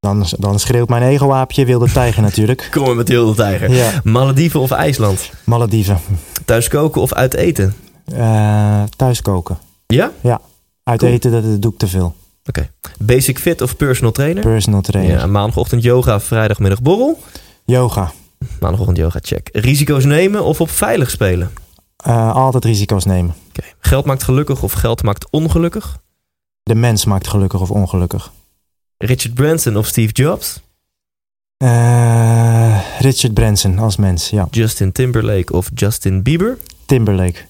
[0.00, 2.68] Dan, dan schreeuwt mijn ego-aapje wilde tijger natuurlijk.
[2.70, 3.70] Kom maar met de wilde tijger.
[3.70, 5.30] Ja, Malediven of IJsland?
[5.44, 5.98] Malediven.
[6.44, 7.74] Thuis koken of uit eten?
[8.96, 9.58] Thuis koken.
[9.86, 10.12] Ja?
[10.82, 11.12] Uit Cool.
[11.12, 12.14] eten, dat, dat doe ik te veel.
[12.98, 14.42] Basic fit of personal trainer?
[14.42, 15.18] Personal trainer.
[15.18, 17.18] Ja, maandagochtend yoga, vrijdagmiddag borrel.
[17.64, 18.12] Yoga.
[18.60, 19.48] Maandagochtend yoga, check.
[19.52, 21.50] Risico's nemen of op veilig spelen?
[21.96, 23.34] Eh, altijd risico's nemen.
[23.48, 23.66] Oké.
[23.78, 25.98] Geld maakt gelukkig of geld maakt ongelukkig?
[26.62, 28.32] De mens maakt gelukkig of ongelukkig.
[28.96, 30.60] Richard Branson of Steve Jobs?
[31.56, 34.48] Eh, Richard Branson als mens, ja.
[34.50, 36.58] Justin Timberlake of Justin Bieber?
[36.86, 37.40] Timberlake.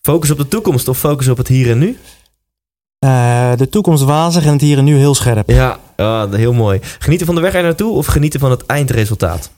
[0.00, 1.98] Focus op de toekomst of focus op het hier en nu?
[3.02, 5.50] Eh, de toekomst wazig en het hier en nu heel scherp.
[5.50, 5.78] Ja,
[6.30, 6.78] heel mooi.
[6.98, 9.50] Genieten van de weg er naartoe of genieten van het eindresultaat?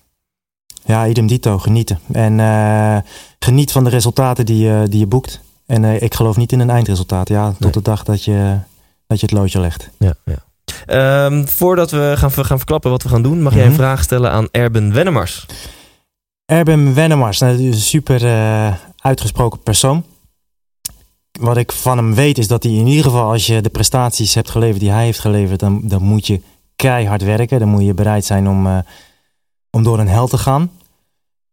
[0.84, 1.98] Ja, idem dito, genieten.
[2.12, 2.96] En eh,
[3.38, 5.40] geniet van de resultaten die, je die je boekt.
[5.66, 7.28] En eh, ik geloof niet in een eindresultaat.
[7.28, 7.70] Ja, tot Nee.
[7.72, 8.58] de dag dat je,
[9.06, 9.90] dat je het loodje legt.
[9.98, 10.36] Ja, ja.
[10.86, 13.78] Ehm, voordat we gaan, gaan verklappen wat we gaan doen, mag jij een Mhm.
[13.78, 15.46] vraag stellen aan Erben Wennemars.
[16.44, 18.22] Erben Wennemars, nou, dat is een super
[18.98, 20.04] uitgesproken persoon.
[21.40, 24.34] Wat ik van hem weet is dat hij in ieder geval, als je de prestaties
[24.34, 26.40] hebt geleverd die hij heeft geleverd, dan, dan moet je
[26.76, 27.58] keihard werken.
[27.58, 28.78] Dan moet je bereid zijn om, eh,
[29.70, 30.70] om door een hel te gaan.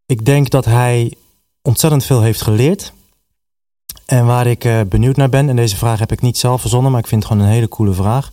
[0.05, 1.13] Ik denk dat hij
[1.61, 2.93] ontzettend veel heeft geleerd.
[4.05, 6.91] En waar ik eh, benieuwd naar ben, en deze vraag heb ik niet zelf verzonnen,
[6.91, 8.31] maar ik vind het gewoon een hele coole vraag.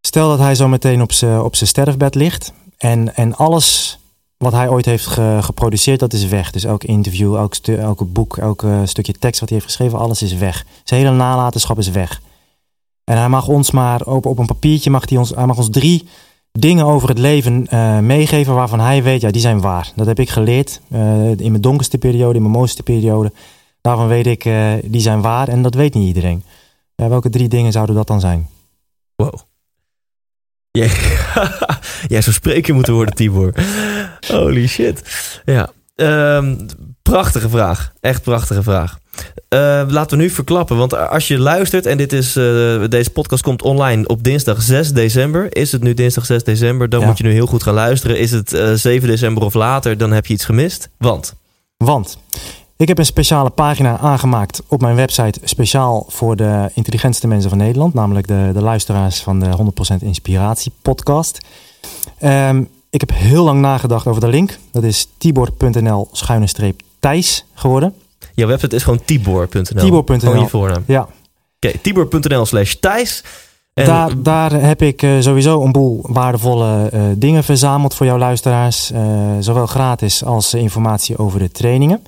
[0.00, 3.98] Stel dat hij zo meteen op zijn op sterfbed ligt en, en alles
[4.42, 6.50] wat hij ooit heeft ge- geproduceerd, dat is weg.
[6.50, 10.22] Dus elk interview, elk, elke boek, elk eh, stukje tekst wat hij heeft geschreven, alles
[10.22, 10.64] is weg.
[10.84, 12.20] Zijn hele nalatenschap is weg.
[13.04, 15.70] En hij mag ons maar op, op een papiertje, mag hij, ons, hij mag ons
[15.70, 16.08] drie
[16.52, 19.92] dingen over het leven eh, meegeven waarvan hij weet, ja, die zijn waar.
[19.96, 23.32] Dat heb ik geleerd eh, in mijn donkerste periode, in mijn mooiste periode.
[23.80, 24.42] Daarvan weet ik,
[24.84, 26.42] die zijn waar en dat weet niet iedereen.
[26.94, 28.48] Welke drie dingen zouden dat dan zijn?
[29.16, 29.34] Wow.
[30.72, 30.90] Jij,
[32.14, 33.52] jij zou spreker moeten worden, Tibor.
[34.28, 35.02] Holy shit.
[35.44, 35.70] Ja.
[35.96, 36.56] Ehm,
[37.02, 37.92] prachtige vraag.
[38.00, 38.98] Echt prachtige vraag.
[39.54, 43.42] Uh, laten we nu verklappen, want als je luistert en dit is, uh, deze podcast
[43.42, 45.56] komt online op dinsdag 6 december.
[45.56, 47.06] Is het nu dinsdag 6 december, dan Ja.
[47.06, 48.18] moet je nu heel goed gaan luisteren.
[48.18, 50.88] Is het uh, 7 december of later, dan heb je iets gemist.
[50.98, 51.34] Want,
[51.76, 52.18] Want
[52.82, 57.58] ik heb een speciale pagina aangemaakt op mijn website, speciaal voor de intelligentste mensen van
[57.58, 59.46] Nederland, namelijk de, de luisteraars van de
[60.00, 61.38] 100% Inspiratie podcast.
[62.18, 64.58] Ehm, ik heb heel lang nagedacht over de link.
[64.72, 67.94] Dat is tibor.nl schuine streep Thijs geworden.
[68.34, 69.62] jouw website is gewoon tibor.nl.
[69.62, 70.18] Tibor.nl.
[70.18, 70.84] Gewoon je voornaam.
[70.86, 71.08] Ja,
[71.60, 73.24] Oké, tibor.nl slash Thijs.
[73.74, 78.18] En daar, daar heb ik eh, sowieso een boel waardevolle eh, dingen verzameld voor jouw
[78.18, 78.90] luisteraars.
[78.90, 79.00] eh,
[79.40, 82.02] zowel gratis als informatie over de trainingen.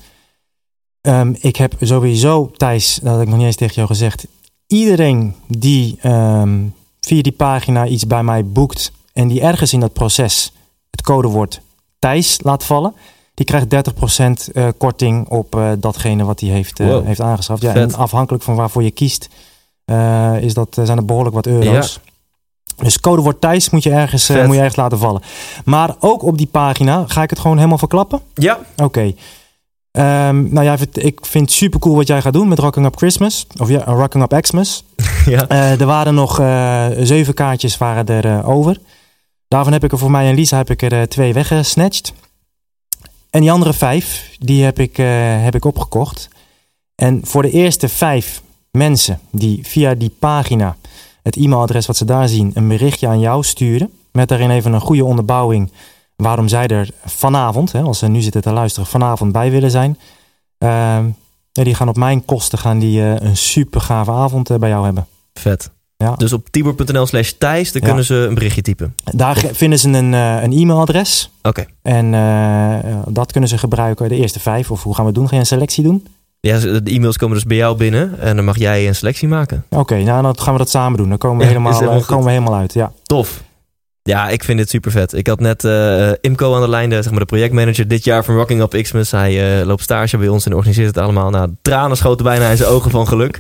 [1.05, 4.27] Ehm, ik heb sowieso, Thijs, dat had ik nog niet eens tegen jou gezegd.
[4.67, 6.59] Iedereen die ehm,
[7.01, 10.53] via die pagina iets bij mij boekt en die ergens in dat proces
[10.91, 11.61] het codewoord
[11.99, 12.95] Thijs laat vallen,
[13.35, 17.07] die krijgt 30% eh, korting op eh, datgene wat hij heeft, eh, Wow.
[17.07, 17.63] heeft aangeschaft.
[17.63, 17.93] Ja, Vet.
[17.93, 19.29] en afhankelijk van waarvoor je kiest,
[20.41, 22.01] is dat, zijn er behoorlijk wat euro's.
[22.77, 25.23] Dus codewoord Thijs moet je, ergens, moet je ergens laten vallen.
[25.65, 28.21] Maar ook op die pagina, ga ik het gewoon helemaal verklappen?
[28.35, 29.13] ja, Oké.
[29.95, 32.97] Ehm, nou ja, ik vind het super cool wat jij gaat doen met Rocking Up
[32.97, 33.47] Christmas.
[33.57, 34.85] Of ja, Rocking Up Xmas.
[35.27, 35.49] ja.
[35.49, 38.79] Eh, er waren nog eh, zeven kaartjes waren er eh, over.
[39.49, 42.13] Daarvan heb ik er voor mij en Lisa heb ik er twee weggesnatcht.
[43.31, 44.97] En die andere vijf, die heb ik,
[45.43, 46.29] heb ik opgekocht.
[46.95, 50.77] En voor de eerste vijf mensen die via die pagina,
[51.23, 53.91] het e-mailadres wat ze daar zien, een berichtje aan jou sturen.
[54.13, 55.71] Met daarin even een goede onderbouwing
[56.17, 59.99] waarom zij er vanavond, hè, als ze nu zitten te luisteren, vanavond bij willen zijn.
[60.59, 61.05] Ehm,
[61.53, 64.69] ja, die gaan op mijn kosten gaan die, eh, een super gave avond eh, bij
[64.69, 65.07] jou hebben.
[65.33, 65.71] vet.
[65.97, 66.15] Ja.
[66.17, 67.87] Dus op tibor.nl slash Thijs, dan Ja.
[67.87, 68.95] kunnen ze een berichtje typen.
[69.05, 71.31] Daar vinden ze een, eh, een e-mailadres.
[71.43, 71.65] Oké.
[71.83, 72.11] En
[73.09, 74.71] dat kunnen ze gebruiken, de eerste vijf.
[74.71, 75.29] Of hoe gaan we het doen?
[75.29, 76.07] Ga je een selectie doen?
[76.41, 79.65] Ja, de e-mails komen dus bij jou binnen en dan mag jij een selectie maken.
[79.71, 81.09] Oké, nou dan gaan we dat samen doen.
[81.09, 82.73] Dan komen we, helemaal, helemaal komen we helemaal uit.
[82.73, 82.93] Ja.
[83.03, 83.43] Tof.
[84.11, 85.13] Ja, ik vind dit super vet.
[85.13, 88.25] Ik had net eh, Imco aan de lijn, de, zeg maar de projectmanager dit jaar
[88.25, 89.11] van Rocking Up Xmas.
[89.11, 91.31] Hij eh, loopt stage bij ons en organiseert het allemaal.
[91.31, 93.39] Nou, tranen schoten bijna in zijn ogen van geluk.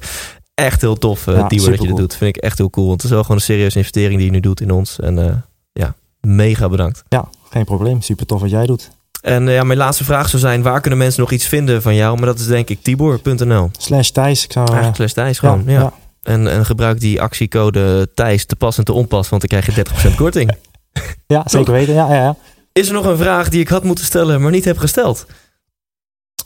[0.54, 2.16] Echt heel tof, uh, Ja, Tibor, dat je dit doet.
[2.16, 2.86] Vind ik echt heel cool.
[2.86, 5.00] Want het is wel gewoon een serieuze investering die je nu doet in ons.
[5.00, 5.34] En eh,
[5.72, 7.02] ja, mega bedankt.
[7.08, 8.02] ja, geen probleem.
[8.02, 8.90] Super tof wat jij doet.
[9.20, 11.94] En eh, ja, mijn laatste vraag zou zijn, waar kunnen mensen nog iets vinden van
[11.94, 12.16] jou?
[12.16, 13.70] Maar dat is denk ik tibor.nl.
[13.78, 14.44] Slash Thijs.
[14.44, 15.72] Ik zou, eh, slash Thijs gewoon, ja.
[15.72, 15.92] ja.
[16.24, 20.10] En, en gebruik die actiecode Thijs te pas en te onpas, want dan krijg je
[20.12, 20.52] 30% korting.
[21.26, 21.94] Ja, zeker weten.
[21.94, 22.36] Ja, ja, ja.
[22.72, 25.26] Is er nog een vraag die ik had moeten stellen, maar niet heb gesteld?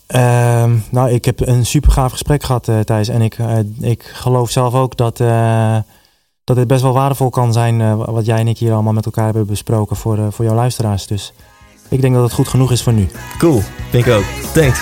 [0.07, 3.09] Ehm, nou, ik heb een super gaaf gesprek gehad, eh, Thijs.
[3.09, 5.76] En ik, eh, ik geloof zelf ook dat, eh,
[6.45, 7.97] dat het best wel waardevol kan zijn...
[7.97, 11.07] wat jij en ik hier allemaal met elkaar hebben besproken voor, voor jouw luisteraars.
[11.07, 11.33] Dus
[11.89, 13.09] ik denk dat het goed genoeg is voor nu.
[13.39, 14.24] Cool, vind ik ook.
[14.55, 14.81] Thanks.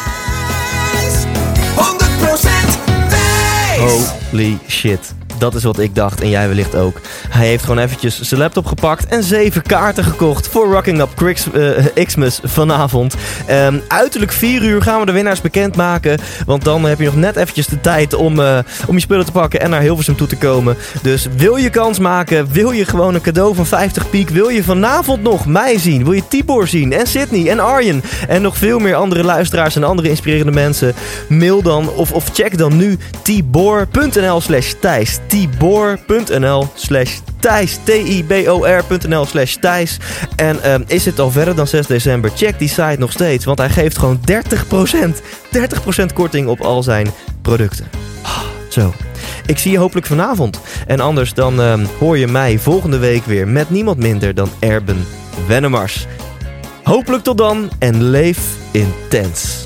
[3.87, 5.26] Holy shit.
[5.39, 7.01] Dat is wat ik dacht en jij wellicht ook.
[7.29, 12.05] Hij heeft gewoon eventjes zijn laptop gepakt en zeven kaarten gekocht voor Rocking Up eh,
[12.05, 13.15] Xmas vanavond.
[13.47, 16.19] Ehm, uiterlijk 4 uur gaan we de winnaars bekendmaken.
[16.47, 19.33] Want dan heb je nog net eventjes de tijd om, eh, om je spullen te
[19.33, 20.77] pakken en naar Hilversum toe te komen.
[21.03, 22.53] Dus wil je kans maken?
[22.53, 24.29] Wil je gewoon een cadeau van 50 piek?
[24.29, 26.05] Wil je vanavond nog mij zien?
[26.05, 26.93] Wil je Tibor zien?
[26.93, 28.03] En Sydney en Arjen?
[28.29, 30.95] En nog veel meer andere luisteraars en andere inspirerende mensen?
[31.29, 35.19] Mail dan of, of check dan nu tibor.nl slash Thijs.
[35.27, 37.79] Tibor.nl slash Thijs.
[37.85, 39.99] T-I-B-O-R.nl slash Thijs.
[40.37, 42.31] En ehm, is het al verder dan 6 december?
[42.35, 45.21] Check die site nog steeds, want hij geeft gewoon 30%.
[46.11, 47.11] 30% korting op al zijn
[47.43, 47.87] producten.
[48.69, 48.93] Zo.
[49.47, 50.61] Ik zie je hopelijk vanavond.
[50.87, 55.07] En anders dan ehm, hoor je mij volgende week weer met niemand minder dan Erben
[55.47, 56.07] Wennemars.
[56.83, 58.39] Hopelijk tot dan en leef
[58.73, 59.66] intens.